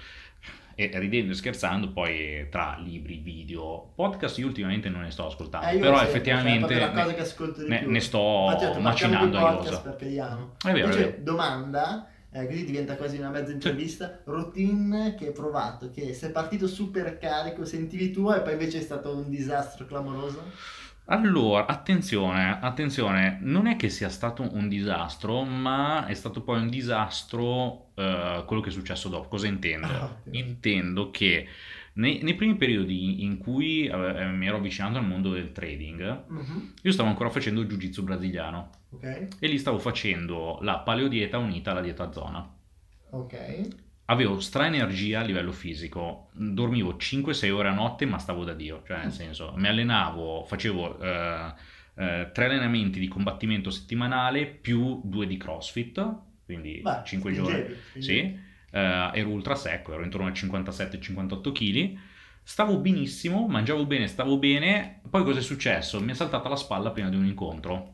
E 0.76 0.90
ridendo 0.94 1.32
e 1.32 1.34
scherzando, 1.34 1.90
poi 1.90 2.46
tra 2.50 2.78
libri, 2.80 3.18
video, 3.18 3.90
podcast 3.96 4.38
io 4.38 4.46
ultimamente 4.46 4.88
non 4.88 5.00
ne 5.02 5.10
sto 5.10 5.26
ascoltando, 5.26 5.66
Eh, 5.66 5.78
però 5.80 5.96
sempre, 5.98 5.98
cioè, 5.98 6.08
effettivamente 6.08 6.74
è 6.80 6.92
cosa 6.92 7.64
ne, 7.66 7.80
ne- 7.80 7.86
ne 7.86 8.00
sto 8.00 8.46
facciamo 8.50 8.80
macinando 8.80 9.38
a 9.38 9.54
podcast 9.54 9.70
iosa. 9.72 9.80
perché. 9.80 10.06
È 10.06 10.12
vero, 10.12 10.46
è 10.62 10.70
Invece, 10.70 10.98
vero. 10.98 11.16
domanda, 11.18 12.08
eh, 12.30 12.46
così 12.46 12.64
diventa 12.64 12.94
quasi 12.96 13.18
una 13.18 13.30
mezza 13.30 13.50
intervista, 13.50 14.20
routine 14.24 15.16
che 15.16 15.26
hai 15.26 15.32
provato, 15.32 15.90
che 15.90 16.14
sei 16.14 16.30
partito 16.30 16.68
super 16.68 17.18
carico, 17.18 17.64
sentivi 17.64 18.12
tu 18.12 18.30
e 18.30 18.40
poi 18.40 18.52
invece 18.52 18.78
è 18.78 18.82
stato 18.82 19.16
un 19.16 19.28
disastro 19.30 19.84
clamoroso? 19.86 20.42
Allora, 21.06 21.66
attenzione, 21.66 22.58
attenzione, 22.60 23.38
non 23.42 23.66
è 23.66 23.76
che 23.76 23.90
sia 23.90 24.08
stato 24.08 24.42
un 24.54 24.68
disastro, 24.68 25.42
ma 25.44 26.06
è 26.06 26.14
stato 26.14 26.42
poi 26.42 26.60
un 26.62 26.70
disastro 26.70 27.90
eh, 27.94 28.42
quello 28.46 28.62
che 28.62 28.70
è 28.70 28.72
successo 28.72 29.08
dopo. 29.10 29.28
Cosa 29.28 29.46
intendo? 29.46 29.92
Ah. 29.92 30.16
Intendo 30.30 31.10
che 31.10 31.46
nei, 31.94 32.22
nei 32.22 32.34
primi 32.34 32.56
periodi 32.56 33.22
in 33.22 33.36
cui 33.36 33.86
eh, 33.86 34.26
mi 34.32 34.46
ero 34.46 34.56
avvicinato 34.56 34.96
al 34.96 35.06
mondo 35.06 35.30
del 35.30 35.52
trading, 35.52 36.24
Mhm, 36.28 36.74
io 36.82 36.92
stavo 36.92 37.08
ancora 37.10 37.28
facendo 37.30 37.60
il 37.60 37.66
jiu-jitsu 37.68 38.02
brasiliano 38.02 38.70
Ok, 38.92 39.04
e 39.38 39.46
lì 39.46 39.58
stavo 39.58 39.78
facendo 39.78 40.58
la 40.62 40.78
paleodieta 40.78 41.36
unita 41.38 41.72
alla 41.72 41.82
dieta 41.82 42.10
zona. 42.12 42.50
ok. 43.12 43.34
Avevo 44.06 44.38
stra 44.40 44.66
energia 44.66 45.20
a 45.20 45.24
livello 45.24 45.50
fisico, 45.52 46.28
dormivo 46.32 46.96
5-6 46.98 47.50
ore 47.50 47.68
a 47.68 47.72
notte 47.72 48.04
ma 48.04 48.18
stavo 48.18 48.44
da 48.44 48.52
Dio, 48.52 48.82
cioè 48.86 48.98
nel 48.98 49.06
Mm. 49.06 49.10
senso 49.10 49.54
mi 49.56 49.66
allenavo, 49.66 50.44
facevo 50.44 51.00
eh, 51.00 51.54
eh, 51.96 52.30
tre 52.32 52.44
allenamenti 52.46 53.00
di 53.00 53.08
combattimento 53.08 53.70
settimanale 53.70 54.44
più 54.46 55.00
due 55.04 55.26
di 55.26 55.38
CrossFit, 55.38 56.16
quindi 56.44 56.80
Beh, 56.82 57.00
5 57.04 57.32
spingevi, 57.32 57.62
giorni. 57.92 58.02
Sì, 58.02 58.18
eh, 58.72 59.10
ero 59.14 59.28
ultra 59.30 59.54
secco, 59.54 59.94
ero 59.94 60.04
intorno 60.04 60.26
ai 60.26 60.32
57-58 60.34 61.52
kg. 61.52 61.98
Stavo 62.42 62.76
benissimo, 62.76 63.46
mangiavo 63.46 63.86
bene, 63.86 64.06
stavo 64.06 64.36
bene. 64.36 65.00
Poi 65.08 65.24
cosa 65.24 65.38
è 65.38 65.42
successo? 65.42 65.98
Mi 66.02 66.10
è 66.10 66.14
saltata 66.14 66.50
la 66.50 66.56
spalla 66.56 66.90
prima 66.90 67.08
di 67.08 67.16
un 67.16 67.24
incontro. 67.24 67.92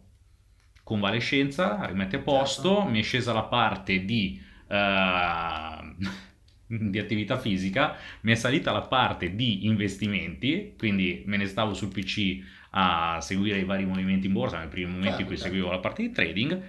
Convalescenza, 0.83 1.85
rimetti 1.87 2.17
a 2.17 2.21
posto, 2.21 2.75
Certo. 2.79 2.91
mi 2.91 2.99
è 2.99 3.03
scesa 3.03 3.33
la 3.33 3.45
parte 3.45 4.05
di, 4.05 4.43
di 6.67 6.99
attività 6.99 7.39
fisica, 7.39 7.97
mi 8.21 8.33
è 8.33 8.35
salita 8.37 8.71
la 8.71 8.83
parte 8.83 9.35
di 9.35 9.67
investimenti, 9.67 10.75
quindi 10.79 11.23
me 11.27 11.37
ne 11.37 11.47
stavo 11.47 11.75
sul 11.75 11.89
PC 11.89 12.39
a 12.71 13.21
seguire 13.21 13.59
i 13.59 13.65
vari 13.65 13.85
movimenti 13.85 14.29
in 14.29 14.33
borsa, 14.33 14.59
nei 14.59 14.69
primi 14.69 14.93
momenti 14.93 15.23
in 15.23 15.27
cui 15.27 15.37
certo. 15.37 15.51
seguivo 15.51 15.71
la 15.71 15.81
parte 15.81 16.03
di 16.03 16.13
trading. 16.13 16.63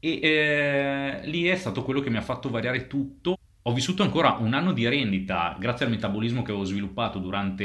E 0.00 0.20
eh, 0.22 1.20
lì 1.24 1.46
è 1.46 1.56
stato 1.56 1.82
quello 1.82 2.00
che 2.00 2.10
mi 2.10 2.18
ha 2.18 2.22
fatto 2.22 2.50
variare 2.50 2.86
tutto. 2.86 3.38
Ho 3.62 3.72
vissuto 3.72 4.02
ancora 4.02 4.32
un 4.32 4.54
anno 4.54 4.72
di 4.72 4.86
rendita 4.86 5.56
grazie 5.58 5.86
al 5.86 5.90
metabolismo 5.90 6.42
che 6.42 6.50
avevo 6.50 6.64
sviluppato 6.64 7.18
durante 7.18 7.64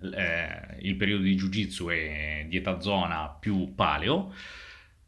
eh, 0.00 0.76
il 0.80 0.96
periodo 0.96 1.22
di 1.22 1.34
jiu-jitsu 1.34 1.90
e 1.90 2.46
dieta 2.48 2.80
zona 2.80 3.28
più 3.28 3.74
paleo. 3.74 4.32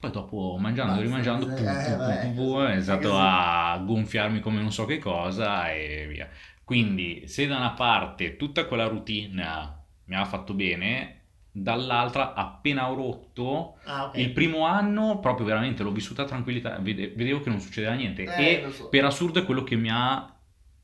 Poi 0.02 0.10
dopo 0.10 0.56
mangiando 0.58 0.94
e 1.00 1.04
Basta, 1.04 1.06
rimangiando, 1.06 1.46
eh, 1.46 1.54
pu- 1.54 1.62
pu- 1.84 1.96
vabbè, 1.96 2.18
pu- 2.18 2.34
pu- 2.34 2.54
così, 2.56 2.72
è 2.72 2.80
stato 2.82 3.16
a 3.16 3.80
gonfiarmi 3.86 4.40
come 4.40 4.60
non 4.60 4.72
so 4.72 4.84
che 4.84 4.98
cosa 4.98 5.70
e 5.70 6.06
via. 6.08 6.28
Quindi 6.64 7.28
se 7.28 7.46
da 7.46 7.56
una 7.56 7.70
parte 7.70 8.36
tutta 8.36 8.64
quella 8.66 8.88
routine 8.88 9.76
mi 10.06 10.16
ha 10.16 10.24
fatto 10.24 10.54
bene, 10.54 11.20
dall'altra 11.52 12.34
appena 12.34 12.90
ho 12.90 12.94
rotto 12.96 13.76
Ah, 13.84 14.06
ok. 14.06 14.16
il 14.18 14.32
primo 14.32 14.66
anno 14.66 15.20
proprio 15.20 15.46
veramente 15.46 15.84
l'ho 15.84 15.92
vissuta 15.92 16.24
tranquillità, 16.24 16.78
vede- 16.80 17.12
vedevo 17.14 17.40
che 17.40 17.50
non 17.50 17.60
succedeva 17.60 17.94
niente 17.94 18.34
Eh, 18.34 18.64
e 18.64 18.70
so. 18.72 18.88
per 18.88 19.04
assurdo 19.04 19.38
è 19.38 19.44
quello 19.44 19.62
che 19.62 19.76
mi 19.76 19.88
ha 19.92 20.34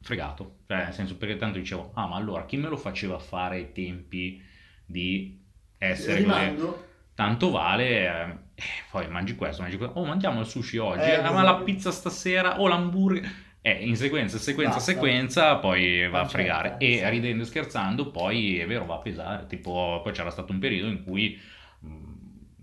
fregato, 0.01 0.59
cioè 0.69 0.85
nel 0.85 0.93
senso 0.93 1.17
perché 1.17 1.37
tanto 1.37 1.59
dicevo, 1.59 1.91
ah 1.95 2.07
ma 2.07 2.15
allora 2.15 2.45
chi 2.47 2.57
me 2.57 2.69
lo 2.69 2.77
faceva 2.77 3.19
fare 3.19 3.57
ai 3.57 3.73
tempi 3.73 4.41
di 4.87 5.45
essere 5.77 6.23
così? 6.23 6.77
Tanto 7.15 7.51
vale, 7.51 8.47
eh, 8.59 8.63
eh, 8.63 8.85
poi 8.91 9.09
mangi 9.09 9.35
questo, 9.37 9.63
mangi 9.63 9.77
questo, 9.77 9.99
oh 9.99 10.05
mandiamo 10.05 10.41
il 10.41 10.47
sushi 10.47 10.79
oggi, 10.79 11.11
Eh, 11.11 11.23
ma 11.23 11.43
la 11.43 11.57
pizza 11.63 11.91
stasera, 11.91 12.61
o 12.61 12.69
l'hamburger... 12.69 13.47
Eh, 13.61 13.85
in 13.85 13.97
sequenza, 13.97 14.39
sequenza, 14.39 14.77
Basta. 14.77 14.93
sequenza, 14.93 15.57
poi 15.57 16.09
va 16.09 16.21
a 16.21 16.25
fregare. 16.29 16.77
E 16.79 16.99
sì. 16.99 17.09
ridendo 17.09 17.43
e 17.43 17.47
scherzando, 17.47 18.11
poi 18.11 18.59
è 18.59 18.67
vero, 18.67 18.87
va 18.87 18.95
a 18.95 18.99
pesare. 18.99 19.47
Tipo, 19.47 20.01
poi 20.03 20.13
c'era 20.13 20.31
stato 20.31 20.53
un 20.53 20.59
periodo 20.61 20.89
in 20.89 21.03
cui 21.03 21.39
mh, 21.81 21.89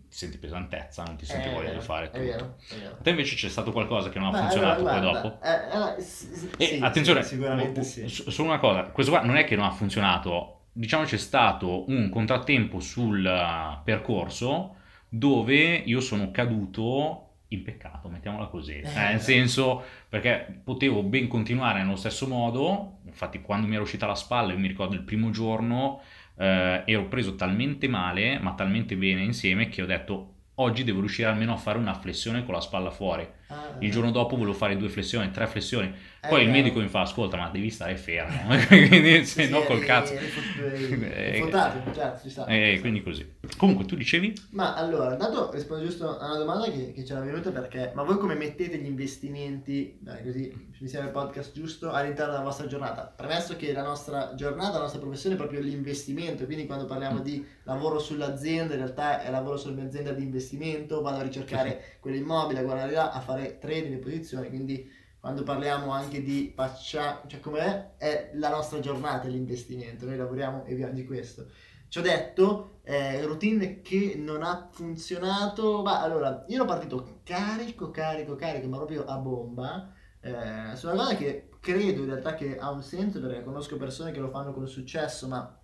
ti 0.10 0.16
senti 0.18 0.38
pesantezza, 0.38 1.04
non 1.04 1.18
ti 1.18 1.26
senti 1.26 1.50
Eh, 1.50 1.52
voglia 1.52 1.72
è 1.72 1.74
di 1.74 1.82
fare 1.82 2.08
è 2.08 2.12
tutto. 2.12 2.22
vero, 2.22 2.56
è 2.70 2.76
vero. 2.76 2.98
Te 3.02 3.10
invece 3.10 3.36
c'è 3.36 3.50
stato 3.50 3.72
qualcosa 3.74 4.10
che 4.10 4.20
non 4.20 4.30
ha 4.30 4.32
Beh, 4.32 4.40
funzionato 4.40 4.80
allora, 4.80 4.94
poi 4.94 5.02
dopo? 5.02 5.40
eh, 5.44 5.50
allora, 5.76 6.00
s- 6.00 6.32
s- 6.32 6.50
E 6.58 6.66
sì, 6.66 6.80
attenzione, 6.82 7.22
sì, 7.24 7.30
sicuramente 7.30 7.80
oh, 7.80 7.84
sì. 7.84 8.08
solo 8.08 8.48
una 8.50 8.60
cosa, 8.60 8.84
questo 8.86 9.12
qua 9.12 9.22
non 9.22 9.36
è 9.36 9.44
che 9.46 9.56
non 9.56 9.66
ha 9.66 9.72
funzionato, 9.72 10.68
diciamo 10.72 11.04
c'è 11.04 11.18
stato 11.18 11.90
un 11.90 12.10
contrattempo 12.10 12.80
sul 12.80 13.24
uh, 13.26 13.84
percorso 13.84 14.78
dove 15.10 15.76
io 15.76 16.00
sono 16.02 16.32
caduto 16.32 17.22
in 17.50 17.64
peccato, 17.64 18.10
mettiamola 18.10 18.48
così, 18.48 18.74
Eh, 18.80 18.90
nel 18.94 19.22
senso 19.22 19.84
perché 20.10 20.62
potevo 20.64 21.04
ben 21.04 21.28
continuare 21.28 21.82
nello 21.84 21.96
stesso 21.96 22.28
modo, 22.28 23.00
infatti 23.06 23.42
quando 23.42 23.68
mi 23.68 23.74
era 23.76 23.84
uscita 23.84 24.08
la 24.08 24.16
spalla, 24.16 24.52
io 24.54 24.60
mi 24.60 24.68
ricordo 24.68 24.96
il 24.96 25.04
primo 25.04 25.30
giorno 25.30 26.02
eh, 26.38 26.84
ero 26.86 27.06
preso 27.08 27.36
talmente 27.36 27.88
male, 27.88 28.40
ma 28.40 28.54
talmente 28.54 28.96
bene 28.98 29.24
insieme 29.24 29.70
che 29.70 29.82
ho 29.82 29.86
detto 29.86 30.34
oggi 30.56 30.84
devo 30.84 31.00
riuscire 31.00 31.28
almeno 31.30 31.54
a 31.54 31.58
fare 31.58 31.78
una 31.78 31.94
flessione 31.94 32.44
con 32.44 32.54
la 32.54 32.62
spalla 32.62 32.90
fuori. 32.92 33.28
Ah, 33.48 33.76
Il 33.80 33.92
giorno 33.92 34.12
dopo 34.12 34.36
volevo 34.36 34.54
fare 34.56 34.76
due 34.78 34.90
flessioni, 34.90 35.30
tre 35.32 35.48
flessioni. 35.48 35.88
eh, 35.88 36.28
Poi 36.28 36.40
il 36.42 36.46
vero. 36.48 36.58
medico 36.64 36.80
mi 36.80 36.88
fa: 36.88 37.02
Ascolta, 37.02 37.38
ma 37.38 37.50
devi 37.50 37.70
stare 37.70 37.96
fermo. 37.98 38.48
quindi, 38.68 39.26
se 39.26 39.44
Sì, 39.44 39.50
no, 39.50 39.62
sì, 39.62 39.68
col 39.68 39.84
cazzo. 39.86 40.14
eri 40.16 40.28
fot- 40.28 40.58
eri- 40.58 41.04
Eh, 41.04 41.28
eri 41.30 41.42
fotato, 41.44 41.94
certo, 41.94 42.22
ci 42.22 42.30
sta. 42.30 42.46
E 42.48 42.78
quindi 42.80 43.04
così. 43.04 43.26
Comunque, 43.58 43.86
tu 43.86 43.96
dicevi? 43.96 44.34
Ma 44.52 44.76
allora, 44.76 45.14
intanto 45.14 45.50
rispondo 45.52 45.86
giusto 45.86 46.18
a 46.18 46.26
una 46.26 46.38
domanda 46.38 46.66
che, 46.70 46.92
che 46.92 47.04
c'era 47.04 47.22
venuta 47.22 47.52
perché, 47.52 47.92
ma 47.96 48.04
voi 48.04 48.18
come 48.18 48.36
mettete 48.36 48.78
gli 48.78 48.86
investimenti, 48.86 49.98
dai, 50.02 50.24
così 50.24 50.74
mi 50.78 50.88
sembra 50.90 51.08
il 51.08 51.14
podcast 51.14 51.54
giusto, 51.54 51.90
all'interno 51.92 52.34
della 52.34 52.44
vostra 52.44 52.68
giornata? 52.68 53.04
Premesso 53.16 53.56
che 53.56 53.72
la 53.72 53.82
nostra 53.84 54.34
giornata, 54.36 54.74
la 54.74 54.80
nostra 54.82 55.00
professione 55.00 55.36
è 55.36 55.38
proprio 55.38 55.62
l'investimento, 55.62 56.44
quindi 56.46 56.66
quando 56.66 56.86
parliamo 56.86 57.20
Mm. 57.20 57.24
di 57.24 57.46
lavoro 57.64 57.98
sull'azienda, 58.00 58.74
in 58.74 58.80
realtà 58.80 59.22
è 59.22 59.32
lavoro 59.32 59.56
sulla 59.56 59.76
mia 59.76 59.86
azienda 59.86 60.12
di 60.12 60.24
investimento, 60.24 61.02
vado 61.02 61.20
a 61.20 61.24
ricercare 61.24 61.98
quell'immobile, 62.02 62.60
a 62.60 62.64
guardare 62.64 62.92
là, 62.92 63.12
a 63.14 63.22
fare 63.22 63.58
trading 63.58 63.94
e 63.94 63.98
posizioni, 64.00 64.50
quindi 64.50 65.04
quando 65.18 65.42
parliamo 65.42 65.92
anche 65.92 66.22
di 66.22 66.52
paccia, 66.54 67.24
cioè 67.26 67.40
com'è, 67.40 67.96
è 67.98 68.32
la 68.36 68.50
nostra 68.50 68.80
giornata 68.80 69.28
l'investimento, 69.28 70.06
noi 70.06 70.18
lavoriamo 70.18 70.66
e 70.66 70.70
viviamo 70.70 70.94
di 70.94 71.04
questo. 71.04 71.48
Ci 71.88 72.00
ho 72.00 72.02
detto, 72.02 72.80
eh, 72.84 73.24
routine 73.26 73.82
che 73.82 74.16
non 74.18 74.44
ha 74.44 74.70
funzionato, 74.72 75.82
ma 75.82 76.02
allora, 76.02 76.44
io 76.48 76.56
ero 76.56 76.66
partito 76.66 77.22
carico, 77.24 77.90
carico, 77.92 78.36
carico, 78.36 78.68
ma 78.68 78.78
proprio 78.78 79.06
a 79.06 79.18
bomba, 79.18 79.94
eh, 80.22 80.76
su 80.76 80.88
una 80.88 80.96
cosa 80.96 81.16
che 81.16 81.50
credo 81.60 82.02
in 82.02 82.08
realtà 82.08 82.36
che 82.36 82.58
ha 82.58 82.70
un 82.72 82.84
senso, 82.84 83.22
perché 83.22 83.44
conosco 83.44 83.78
persone 83.78 84.12
che 84.12 84.20
lo 84.20 84.30
fanno 84.30 84.54
con 84.54 84.68
successo, 84.68 85.28
ma... 85.28 85.58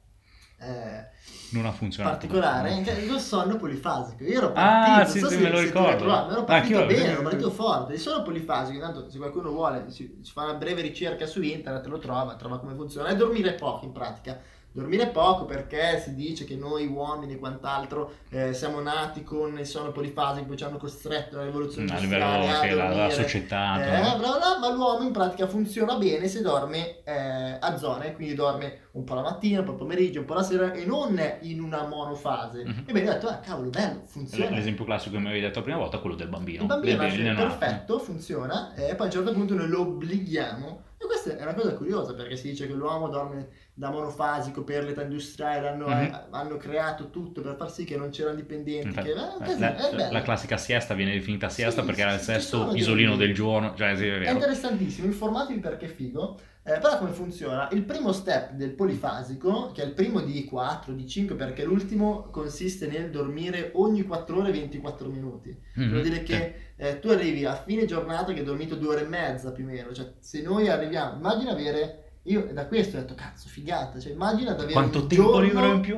eh, 0.60 1.10
Non 1.50 1.66
ha 1.66 1.72
funzionato. 1.72 2.28
particolare, 2.28 2.84
cioè 2.84 2.96
il 2.96 3.20
sonno 3.20 3.58
polifasico. 3.58 4.24
Io 4.24 4.38
ero 4.40 4.52
Ah, 4.54 5.06
partito, 5.06 5.06
sì, 5.06 5.20
non 5.20 5.30
so 5.30 5.30
sì, 5.30 5.38
se- 5.38 5.42
me 5.44 5.50
lo 5.50 5.60
ricordo. 5.60 6.06
ma 6.06 6.32
ero 6.32 6.44
Ah, 6.48 6.56
partito 6.56 6.56
anch'io, 6.56 6.86
bene, 6.86 7.12
sì, 7.12 7.12
ero 7.12 7.22
sì, 7.22 7.22
partito 7.22 7.52
sì. 7.52 7.52
forte. 7.52 7.94
Il 7.94 8.00
sonno 8.00 8.24
polifasico, 8.24 8.74
intanto 8.78 9.10
se 9.10 9.18
qualcuno 9.20 9.52
vuole 9.52 9.90
si, 9.92 10.20
si 10.24 10.32
fa 10.32 10.44
una 10.46 10.56
breve 10.56 10.82
ricerca 10.82 11.28
su 11.28 11.42
internet, 11.44 11.86
lo 11.86 12.00
trova, 12.00 12.36
trova 12.36 12.60
come 12.60 12.74
funziona. 12.74 13.10
È 13.10 13.16
dormire 13.16 13.54
poco 13.54 13.86
in 13.86 13.92
pratica. 13.92 14.40
Dormire 14.74 15.08
poco 15.08 15.46
perché 15.46 16.00
si 16.00 16.16
dice 16.16 16.46
che 16.46 16.56
noi 16.56 16.88
uomini 16.88 17.34
e 17.34 17.40
quant'altro 17.40 18.14
eh, 18.30 18.54
siamo 18.54 18.80
nati 18.80 19.22
con 19.22 19.58
il 19.60 19.66
sonno 19.66 19.92
polifasico, 19.92 20.46
poi 20.46 20.58
ci 20.58 20.64
hanno 20.64 20.78
costretto 20.78 21.36
la 21.36 21.44
rivoluzione 21.44 21.92
A 21.92 21.96
industriale 21.96 22.40
livello 22.40 22.58
a 22.58 22.60
che 22.62 22.74
la, 22.74 23.06
la 23.08 23.10
società. 23.10 23.84
Eh, 23.84 24.18
bla 24.18 24.60
ma 24.62 24.72
l'uomo 24.72 25.04
in 25.04 25.12
pratica 25.12 25.48
funziona 25.48 25.96
bene 25.96 26.28
se 26.28 26.42
dorme 26.42 27.04
eh, 27.04 27.58
a 27.60 27.78
zone, 27.78 28.14
quindi 28.14 28.36
dorme 28.36 28.90
un 28.92 29.04
po' 29.04 29.16
la 29.16 29.22
mattina, 29.22 29.60
un 29.60 29.66
po' 29.66 29.72
il 29.72 29.78
pomeriggio, 29.78 30.20
un 30.20 30.26
po' 30.26 30.36
la 30.36 30.44
sera 30.44 30.72
e 30.72 30.86
non 30.86 31.20
in 31.42 31.62
una 31.62 31.86
monofase. 31.88 32.64
Mhm. 32.64 32.84
E 32.86 32.92
bene, 32.94 33.10
ho 33.10 33.14
detto, 33.14 33.28
ah 33.28 33.40
cavolo, 33.40 33.70
bello, 33.70 34.04
funziona. 34.06 34.56
L'esempio 34.56 34.86
classico 34.86 35.16
che 35.16 35.22
mi 35.22 35.28
avevi 35.28 35.42
detto 35.42 35.60
la 35.60 35.66
prima 35.66 35.80
volta 35.80 35.98
è 35.98 36.00
quello 36.00 36.16
del 36.16 36.28
bambino. 36.28 36.62
Il 36.62 36.68
bambino 36.68 37.04
neonato. 37.04 37.48
perfetto, 37.48 38.00
funziona, 38.00 38.74
e 38.76 38.96
poi 38.96 39.02
a 39.02 39.10
un 39.10 39.12
certo 39.12 39.34
punto 39.34 39.56
noi 39.56 39.68
lo 39.68 39.82
obblighiamo. 39.82 40.84
E 40.98 41.06
questa 41.06 41.36
è 41.36 41.42
una 41.42 41.56
cosa 41.56 41.74
curiosa 41.74 42.14
perché 42.14 42.36
si 42.36 42.50
dice 42.50 42.68
che 42.68 42.74
l'uomo 42.74 43.08
dorme 43.10 43.48
da 43.74 43.90
monofasico 43.90 44.64
per 44.64 44.84
l'età 44.84 45.02
industriale, 45.04 45.68
hanno, 45.70 45.88
Mhm. 45.88 46.02
eh, 46.04 46.28
hanno 46.32 46.58
creato 46.58 47.10
tutto 47.10 47.42
per 47.42 47.56
far 47.56 47.72
sì 47.72 47.84
che 47.84 47.98
non 47.98 48.10
c'erano 48.10 48.36
dipendenti. 48.36 48.88
Infatti, 48.88 49.08
che, 49.10 49.12
eh, 49.12 49.52
eh, 49.52 49.60
la, 49.60 49.70
bello. 49.72 50.12
la 50.12 50.22
classica 50.22 50.58
siesta 50.58 50.94
viene 50.94 51.14
definita 51.14 51.50
siesta 51.50 51.82
Sì, 51.82 51.88
perché 51.88 52.02
era 52.02 52.14
il 52.14 52.20
sì, 52.20 52.26
sesto 52.26 52.70
dei- 52.72 52.80
isolino 52.80 53.16
del 53.16 53.34
giorno. 53.34 53.74
Cioè, 53.76 53.96
sì, 53.96 54.08
è 54.08 54.20
È 54.20 54.30
interessantissimo, 54.32 55.08
informatevi 55.08 55.60
perché 55.60 55.86
è 55.86 55.90
figo. 55.90 56.40
Eh, 56.64 56.78
però 56.80 56.98
come 57.00 57.12
funziona? 57.12 57.70
Il 57.72 57.84
primo 57.86 58.12
step 58.12 58.52
del 58.52 58.72
polifasico, 58.74 59.72
che 59.72 59.82
è 59.82 59.86
il 59.86 59.94
primo 59.94 60.22
di 60.22 60.44
4, 60.46 60.94
di 60.94 61.08
5, 61.08 61.36
perché 61.36 61.64
l'ultimo 61.64 62.30
consiste 62.30 62.88
nel 62.88 63.10
dormire 63.10 63.72
ogni 63.76 64.04
4 64.04 64.38
ore 64.40 64.50
e 64.50 64.52
24 64.52 65.10
minuti. 65.10 65.56
Mhm, 65.76 65.90
Vuol 65.90 66.02
dire 66.04 66.18
sì. 66.18 66.24
che 66.24 66.56
eh, 66.76 67.00
tu 67.00 67.10
arrivi 67.10 67.46
a 67.46 67.56
fine 67.56 67.86
giornata 67.86 68.32
che 68.34 68.40
hai 68.40 68.46
dormito 68.46 68.76
due 68.76 68.90
ore 68.96 69.02
e 69.06 69.08
mezza 69.08 69.52
più 69.52 69.64
o 69.66 69.68
meno. 69.68 69.92
Cioè, 69.94 70.14
se 70.20 70.42
noi 70.44 70.68
arriviamo, 70.70 71.16
immagina 71.18 71.52
avere 71.52 72.11
io 72.24 72.52
da 72.54 72.68
questo 72.68 72.98
ho 72.98 73.00
detto, 73.02 73.16
cazzo, 73.16 73.48
figata, 73.50 74.00
cioè 74.00 74.12
immagina 74.12 74.52
davvero 74.54 74.74
Quanto 74.74 75.00
un 75.02 75.08
tempo 75.08 75.40
libero 75.40 75.74
in 75.74 75.82
più? 75.82 75.98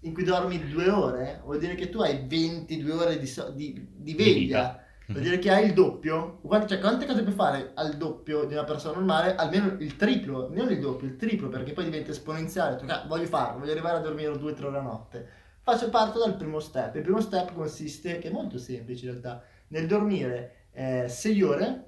in 0.00 0.12
cui 0.12 0.24
dormi 0.24 0.68
due 0.68 0.90
ore, 0.90 1.40
vuol 1.44 1.58
dire 1.58 1.74
che 1.74 1.88
tu 1.88 2.00
hai 2.00 2.24
22 2.26 2.92
ore 2.92 3.18
di, 3.18 3.26
so- 3.26 3.50
di, 3.50 3.72
di 3.72 3.86
Di 3.96 4.14
veglia. 4.14 4.32
vita. 4.34 4.78
Vuol 5.06 5.22
dire 5.22 5.38
che 5.38 5.50
hai 5.50 5.66
il 5.66 5.74
doppio. 5.74 6.38
Quante, 6.42 6.66
cioè, 6.68 6.78
quante 6.80 7.04
cose 7.04 7.22
puoi 7.22 7.34
fare 7.34 7.72
al 7.74 7.96
doppio 7.98 8.44
di 8.44 8.54
una 8.54 8.64
persona 8.64 8.96
normale? 8.96 9.34
Almeno 9.34 9.76
il 9.78 9.96
triplo, 9.96 10.48
non 10.50 10.70
il 10.70 10.80
doppio, 10.80 11.06
il 11.06 11.16
triplo, 11.16 11.48
perché 11.50 11.72
poi 11.72 11.84
diventa 11.84 12.10
esponenziale. 12.10 12.76
Tu, 12.76 12.86
"Ah, 12.88 13.04
voglio 13.06 13.26
farlo, 13.26 13.58
voglio 13.60 13.72
arrivare 13.72 13.98
a 13.98 14.00
dormire 14.00 14.32
2-3 14.32 14.64
ore 14.66 14.78
a 14.78 14.82
notte. 14.82 15.28
Faccio 15.60 15.90
parto 15.90 16.18
dal 16.18 16.36
primo 16.36 16.58
step. 16.58 16.94
Il 16.96 17.02
primo 17.02 17.20
step 17.20 17.52
consiste, 17.52 18.18
che 18.18 18.28
è 18.28 18.32
molto 18.32 18.56
semplice 18.58 19.04
in 19.06 19.10
realtà, 19.10 19.42
nel 19.68 19.86
dormire 19.86 20.68
6 21.06 21.42
ore 21.42 21.84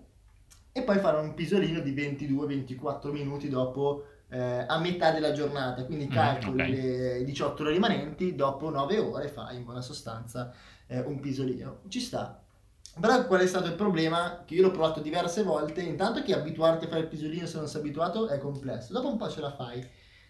e 0.77 0.83
poi 0.83 0.99
fare 0.99 1.17
un 1.19 1.33
pisolino 1.35 1.81
di 1.81 1.95
22-24 1.95 3.11
minuti 3.11 3.49
dopo 3.49 4.05
eh, 4.29 4.65
a 4.67 4.79
metà 4.79 5.11
della 5.13 5.33
giornata. 5.33 5.85
Quindi 5.85 6.07
Mm, 6.07 6.11
calcoli 6.11 6.63
ok. 6.63 6.69
le 6.69 7.25
18 7.25 7.63
ore 7.63 7.73
rimanenti, 7.73 8.35
dopo 8.35 8.69
9 8.71 8.99
ore 8.99 9.29
fai 9.29 9.57
in 9.57 9.65
buona 9.65 9.81
sostanza 9.81 10.53
eh, 10.87 11.01
un 11.01 11.19
pisolino. 11.21 11.79
Ci 11.89 12.01
sta. 12.01 12.41
Però 12.99 13.27
qual 13.27 13.41
è 13.41 13.47
stato 13.47 13.67
il 13.69 13.75
problema? 13.75 14.43
Che 14.45 14.55
io 14.55 14.63
l'ho 14.63 14.71
provato 14.71 15.01
diverse 15.01 15.43
volte. 15.43 15.81
Intanto 15.83 16.23
che 16.23 16.35
abituarti 16.35 16.85
a 16.87 16.89
fare 16.89 17.01
il 17.03 17.09
pisolino 17.09 17.47
se 17.47 17.59
non 17.59 17.69
sei 17.69 17.81
abituato 17.81 18.29
è 18.29 18.39
complesso. 18.39 18.93
Dopo 18.93 19.09
un 19.09 19.17
po' 19.17 19.29
ce 19.31 19.41
la 19.41 19.53
fai. 19.53 19.87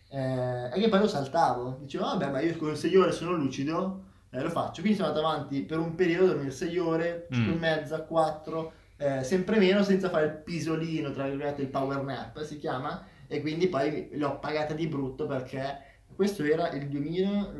Eh, 0.08 0.70
e 0.72 0.80
che 0.80 0.88
poi 0.88 1.00
lo 1.00 1.08
saltavo. 1.08 1.78
Dicevo, 1.80 2.04
vabbè, 2.04 2.30
ma 2.30 2.40
io 2.40 2.56
con 2.56 2.76
6 2.76 2.96
ore 2.96 3.12
sono 3.12 3.32
lucido, 3.32 4.02
eh, 4.30 4.40
lo 4.42 4.50
faccio. 4.50 4.80
Quindi 4.80 4.98
sono 4.98 5.08
andato 5.08 5.26
avanti 5.26 5.62
per 5.62 5.78
un 5.78 5.94
periodo, 5.94 6.26
dormire 6.26 6.50
6 6.50 6.78
ore, 6.78 7.26
5 7.30 7.52
Mm. 7.52 7.56
e 7.56 7.58
mezza, 7.58 8.02
4, 8.02 8.72
eh, 8.96 9.22
sempre 9.22 9.58
meno 9.58 9.82
senza 9.82 10.08
fare 10.10 10.26
il 10.26 10.42
pisolino, 10.42 11.10
tra 11.10 11.24
virgolette, 11.28 11.62
il 11.62 11.68
power 11.68 12.02
nap 12.02 12.42
si 12.42 12.56
chiama. 12.58 13.06
E 13.28 13.40
quindi 13.40 13.66
poi 13.68 14.10
l'ho 14.12 14.38
pagata 14.38 14.72
di 14.74 14.86
brutto 14.86 15.26
perché 15.26 15.78
questo 16.14 16.44
era 16.44 16.70
il 16.70 16.88
2000... 16.88 17.52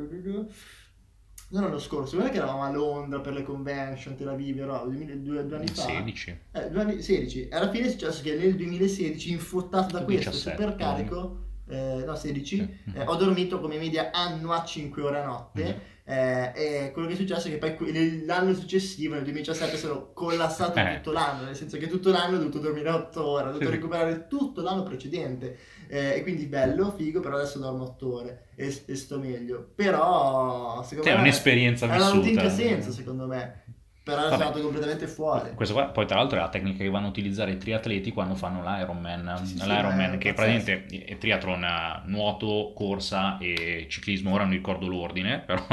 Non 1.49 1.61
l'anno 1.61 1.77
scorso, 1.77 2.15
guarda 2.17 2.31
che 2.33 2.39
eravamo 2.39 2.63
a 2.63 2.71
Londra 2.71 3.21
per 3.21 3.31
le 3.31 3.41
convention, 3.43 4.17
Tel 4.17 4.27
Aviv, 4.27 4.59
ero 4.59 4.85
due, 4.85 5.21
due, 5.21 5.45
due 5.45 5.55
anni 5.57 5.67
fa. 5.67 5.81
16. 5.83 6.39
Eh, 6.51 6.69
due 6.69 6.81
anni, 6.81 7.01
16. 7.01 7.47
Alla 7.51 7.69
fine 7.71 7.85
è 7.87 7.89
successo 7.89 8.21
che 8.21 8.35
nel 8.35 8.55
2016, 8.57 9.31
infuottato 9.31 9.97
da 9.97 10.03
questo 10.03 10.29
17, 10.31 10.61
supercarico, 10.61 11.43
eh, 11.69 12.03
no 12.05 12.15
16, 12.15 12.57
Sì. 12.57 12.97
eh, 12.97 13.03
ho 13.05 13.15
dormito 13.15 13.61
come 13.61 13.77
media 13.77 14.11
annua 14.11 14.65
5 14.65 15.01
ore 15.01 15.19
a 15.19 15.25
notte. 15.25 15.63
Mhm. 15.63 15.81
Eh, 16.09 16.51
e 16.55 16.91
quello 16.93 17.07
che 17.09 17.13
è 17.15 17.17
successo 17.17 17.47
è 17.47 17.51
che 17.51 17.57
poi 17.57 17.75
que- 17.75 18.23
l'anno 18.25 18.53
successivo, 18.53 19.13
nel 19.15 19.23
2017, 19.23 19.75
sono 19.75 20.11
collassato 20.13 20.79
Eh. 20.79 20.95
tutto 20.95 21.11
l'anno, 21.11 21.43
nel 21.43 21.55
senso 21.55 21.77
che 21.77 21.87
tutto 21.87 22.11
l'anno 22.11 22.35
ho 22.35 22.39
dovuto 22.39 22.59
dormire 22.59 22.89
8 22.89 23.25
ore, 23.25 23.43
ho 23.43 23.47
dovuto 23.51 23.65
Sì. 23.65 23.71
recuperare 23.71 24.27
tutto 24.27 24.61
l'anno 24.61 24.83
precedente. 24.83 25.57
eh, 25.89 26.15
e 26.15 26.21
quindi 26.21 26.47
bello, 26.47 26.91
figo, 26.91 27.21
però 27.21 27.35
adesso 27.37 27.59
dormo 27.59 27.83
8 27.85 28.13
ore 28.13 28.47
e, 28.55 28.83
e 28.87 28.95
sto 28.95 29.19
meglio. 29.19 29.69
Però, 29.73 30.83
secondo 30.83 31.09
è 31.09 31.13
me, 31.15 31.21
un'esperienza 31.21 31.85
è 31.85 31.95
una 31.95 32.09
routine 32.09 32.41
che 32.41 32.47
ha 32.47 32.49
vissuta. 32.49 32.67
senso, 32.69 32.91
secondo 32.91 33.25
me. 33.25 33.63
Però 34.07 34.27
è 34.27 34.33
stato 34.33 34.61
completamente 34.61 35.07
fuori. 35.07 35.51
Questo 35.53 35.73
qua, 35.73 35.85
poi 35.89 36.05
tra 36.05 36.17
l'altro 36.17 36.37
è 36.37 36.41
la 36.41 36.49
tecnica 36.49 36.83
che 36.83 36.89
vanno 36.89 37.07
a 37.07 37.09
utilizzare 37.09 37.51
i 37.51 37.57
triatleti 37.57 38.11
quando 38.11 38.35
fanno 38.35 38.61
l'Ironman. 38.61 39.37
Sì, 39.37 39.45
sì, 39.45 39.57
sì, 39.59 39.65
L'Ironman 39.67 40.13
è 40.13 40.17
che 40.17 40.33
pazzesco. 40.33 40.71
praticamente 40.71 41.05
è 41.05 41.17
triathlon, 41.17 41.63
eh, 41.63 42.01
nuoto, 42.05 42.71
corsa 42.73 43.37
e 43.39 43.87
ciclismo, 43.89 44.33
ora 44.33 44.43
non 44.43 44.53
ricordo 44.53 44.87
l'ordine, 44.87 45.39
però 45.45 45.65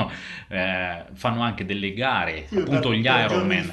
eh, 0.48 1.04
fanno 1.12 1.42
anche 1.42 1.64
delle 1.64 1.92
gare, 1.92 2.46
Sì, 2.48 2.56
appunto 2.58 2.88
per- 2.90 2.98
gli 2.98 3.02
per 3.04 3.30
Ironman, 3.30 3.72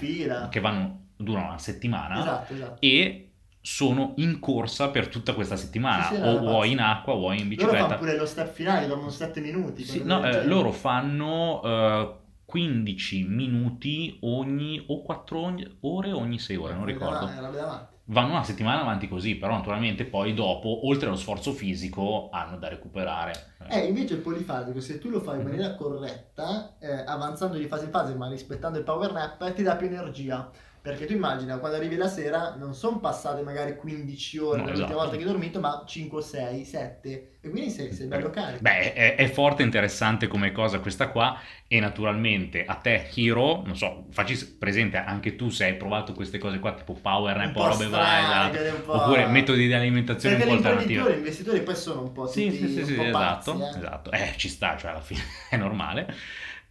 che 0.50 0.60
vanno, 0.60 1.00
durano 1.16 1.48
una 1.48 1.58
settimana 1.58 2.20
Esatto, 2.20 2.54
esatto. 2.54 2.78
e 2.80 3.26
sono 3.64 4.14
in 4.18 4.40
corsa 4.40 4.90
per 4.90 5.08
tutta 5.08 5.34
questa 5.34 5.56
settimana, 5.56 6.08
Sì, 6.08 6.16
sì, 6.16 6.22
o 6.22 6.40
vuoi 6.40 6.72
in 6.72 6.80
acqua, 6.80 7.14
vuoi 7.14 7.36
in 7.40 7.44
Loro 7.44 7.50
bicicletta. 7.50 7.86
fanno 7.86 7.98
pure 8.00 8.18
lo 8.18 8.26
step 8.26 8.52
finale, 8.52 8.88
dormono 8.88 9.10
7 9.12 9.40
minuti. 9.40 9.84
Sì, 9.84 10.04
no, 10.04 10.24
eh, 10.24 10.46
loro 10.46 10.72
fanno 10.72 11.62
eh, 11.64 12.16
15 12.52 13.24
minuti 13.24 14.18
ogni 14.24 14.84
o 14.88 15.02
4 15.02 15.56
ore 15.82 16.12
ogni 16.12 16.38
6 16.38 16.56
ore, 16.58 16.74
non 16.74 16.84
ricordo. 16.84 17.26
matti. 17.28 17.90
Vanno 18.06 18.32
una 18.32 18.44
settimana 18.44 18.82
avanti 18.82 19.08
così, 19.08 19.36
però 19.36 19.54
naturalmente 19.54 20.04
poi 20.04 20.34
dopo, 20.34 20.86
oltre 20.86 21.08
allo 21.08 21.16
sforzo 21.16 21.54
fisico, 21.54 22.28
hanno 22.30 22.58
da 22.58 22.68
recuperare. 22.68 23.54
Eh, 23.70 23.86
invece 23.86 24.16
il 24.16 24.20
polifasico, 24.20 24.82
se 24.82 25.00
tu 25.00 25.10
lo 25.10 25.22
fai 25.22 25.36
in 25.40 25.46
Mhm. 25.46 25.50
maniera 25.50 25.76
corretta, 25.76 26.76
eh, 26.80 26.92
avanzando 27.06 27.56
di 27.58 27.68
fase 27.68 27.86
in 27.86 27.92
fase, 27.92 28.14
ma 28.16 28.28
rispettando 28.28 28.78
il 28.78 28.84
power 28.84 29.14
nap, 29.14 29.54
ti 29.54 29.64
dà 29.64 29.78
più 29.78 29.88
energia. 29.88 30.50
Perché 30.82 31.06
tu 31.06 31.14
immagina, 31.14 31.60
quando 31.60 31.78
arrivi 31.78 31.96
la 31.96 32.08
sera, 32.08 32.56
non 32.56 32.74
sono 32.74 33.00
passate 33.00 33.42
magari 33.44 33.76
15 33.78 34.38
ore 34.40 34.64
No, 34.64 34.64
dall'ultima 34.64 34.98
esatto. 34.98 35.02
volta 35.02 35.16
che 35.16 35.24
hai 35.24 35.30
dormito, 35.30 35.60
ma 35.60 35.84
5, 35.88 36.22
6, 36.22 36.66
7. 36.66 37.38
E 37.42 37.50
quindi 37.50 37.70
sei, 37.70 37.94
sei 37.94 38.08
bello 38.08 38.30
carico. 38.32 38.62
Beh, 38.62 38.94
è, 38.94 39.16
è 39.16 39.28
forte 39.30 39.64
interessante 39.64 40.28
come 40.28 40.52
cosa 40.52 40.80
questa 40.80 41.10
qua 41.10 41.40
e 41.68 41.80
naturalmente 41.80 42.64
a 42.66 42.76
te, 42.76 43.10
Hiro, 43.16 43.64
non 43.66 43.76
so, 43.76 44.06
facci 44.12 44.56
presente 44.58 44.98
anche 44.98 45.36
tu 45.36 45.50
se 45.50 45.66
hai 45.66 45.76
provato 45.76 46.14
queste 46.14 46.38
cose 46.38 46.60
qua, 46.60 46.74
tipo 46.74 46.94
power 46.94 47.38
nap 47.38 47.54
po' 47.54 47.62
o 47.62 47.68
robe 47.68 47.88
varie, 47.88 48.24
esatto. 48.26 48.58
po'- 48.86 48.92
oppure 48.92 49.26
metodi 49.28 49.66
di 49.66 49.74
alimentazione 49.74 50.36
Perché 50.36 50.52
un 50.52 50.62
po' 50.62 50.68
alternative. 50.68 51.14
gli 51.14 51.18
investitori 51.18 51.62
poi 51.64 51.76
sono 51.76 52.02
un 52.04 52.12
po' 52.12 52.28
Sì, 52.28 52.44
tutti 52.44 52.58
sì, 52.58 52.68
sì, 52.70 52.86
sì, 52.86 52.94
po' 52.94 53.04
esatto, 53.04 53.52
pazzi, 53.52 53.62
eh. 53.62 53.68
esatto. 53.80 54.12
Eh, 54.12 54.34
ci 54.38 54.48
sta, 54.48 54.78
cioè 54.78 54.92
alla 54.92 55.02
fine 55.02 55.22
è 55.50 55.58
normale. 55.58 56.14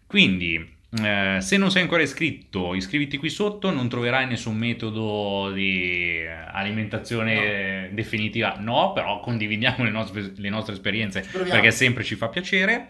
Quindi, 0.06 0.78
eh, 0.92 1.38
se 1.40 1.56
non 1.56 1.70
sei 1.70 1.82
ancora 1.82 2.02
iscritto, 2.02 2.74
iscriviti 2.74 3.16
qui 3.16 3.30
sotto, 3.30 3.70
non 3.70 3.88
troverai 3.88 4.26
nessun 4.26 4.56
metodo 4.56 5.52
di 5.52 6.18
eh, 6.18 6.28
alimentazione 6.28 7.90
definitiva, 7.92 8.56
no, 8.58 8.92
però 8.92 9.20
condividiamo 9.20 9.84
le 9.84 9.90
nostre, 9.90 10.32
le 10.34 10.48
nostre 10.48 10.74
esperienze 10.74 11.24
perché 11.30 11.70
sempre 11.70 12.02
ci 12.02 12.16
fa 12.16 12.28
piacere. 12.28 12.88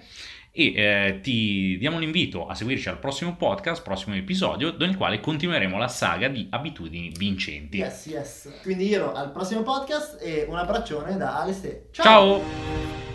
E 0.53 0.73
eh, 0.75 1.21
ti 1.23 1.77
diamo 1.79 2.01
l'invito 2.01 2.49
a 2.49 2.57
seguirci 2.57 2.89
al 2.89 2.99
prossimo 2.99 3.37
podcast, 3.37 3.85
prossimo 3.85 4.17
episodio, 4.17 4.75
nel 4.79 4.97
quale 4.97 5.21
continueremo 5.21 5.79
la 5.79 5.87
saga 5.87 6.27
di 6.27 6.49
abitudini 6.51 7.13
vincenti. 7.17 7.77
Yes, 7.77 8.07
yes. 8.07 8.59
Quindi 8.63 8.89
io 8.89 9.13
al 9.13 9.31
prossimo 9.31 9.63
podcast 9.63 10.21
e 10.21 10.47
un 10.49 10.57
abbraccione 10.57 11.17
da 11.17 11.41
Aleste. 11.41 11.87
Ciao! 11.93 13.10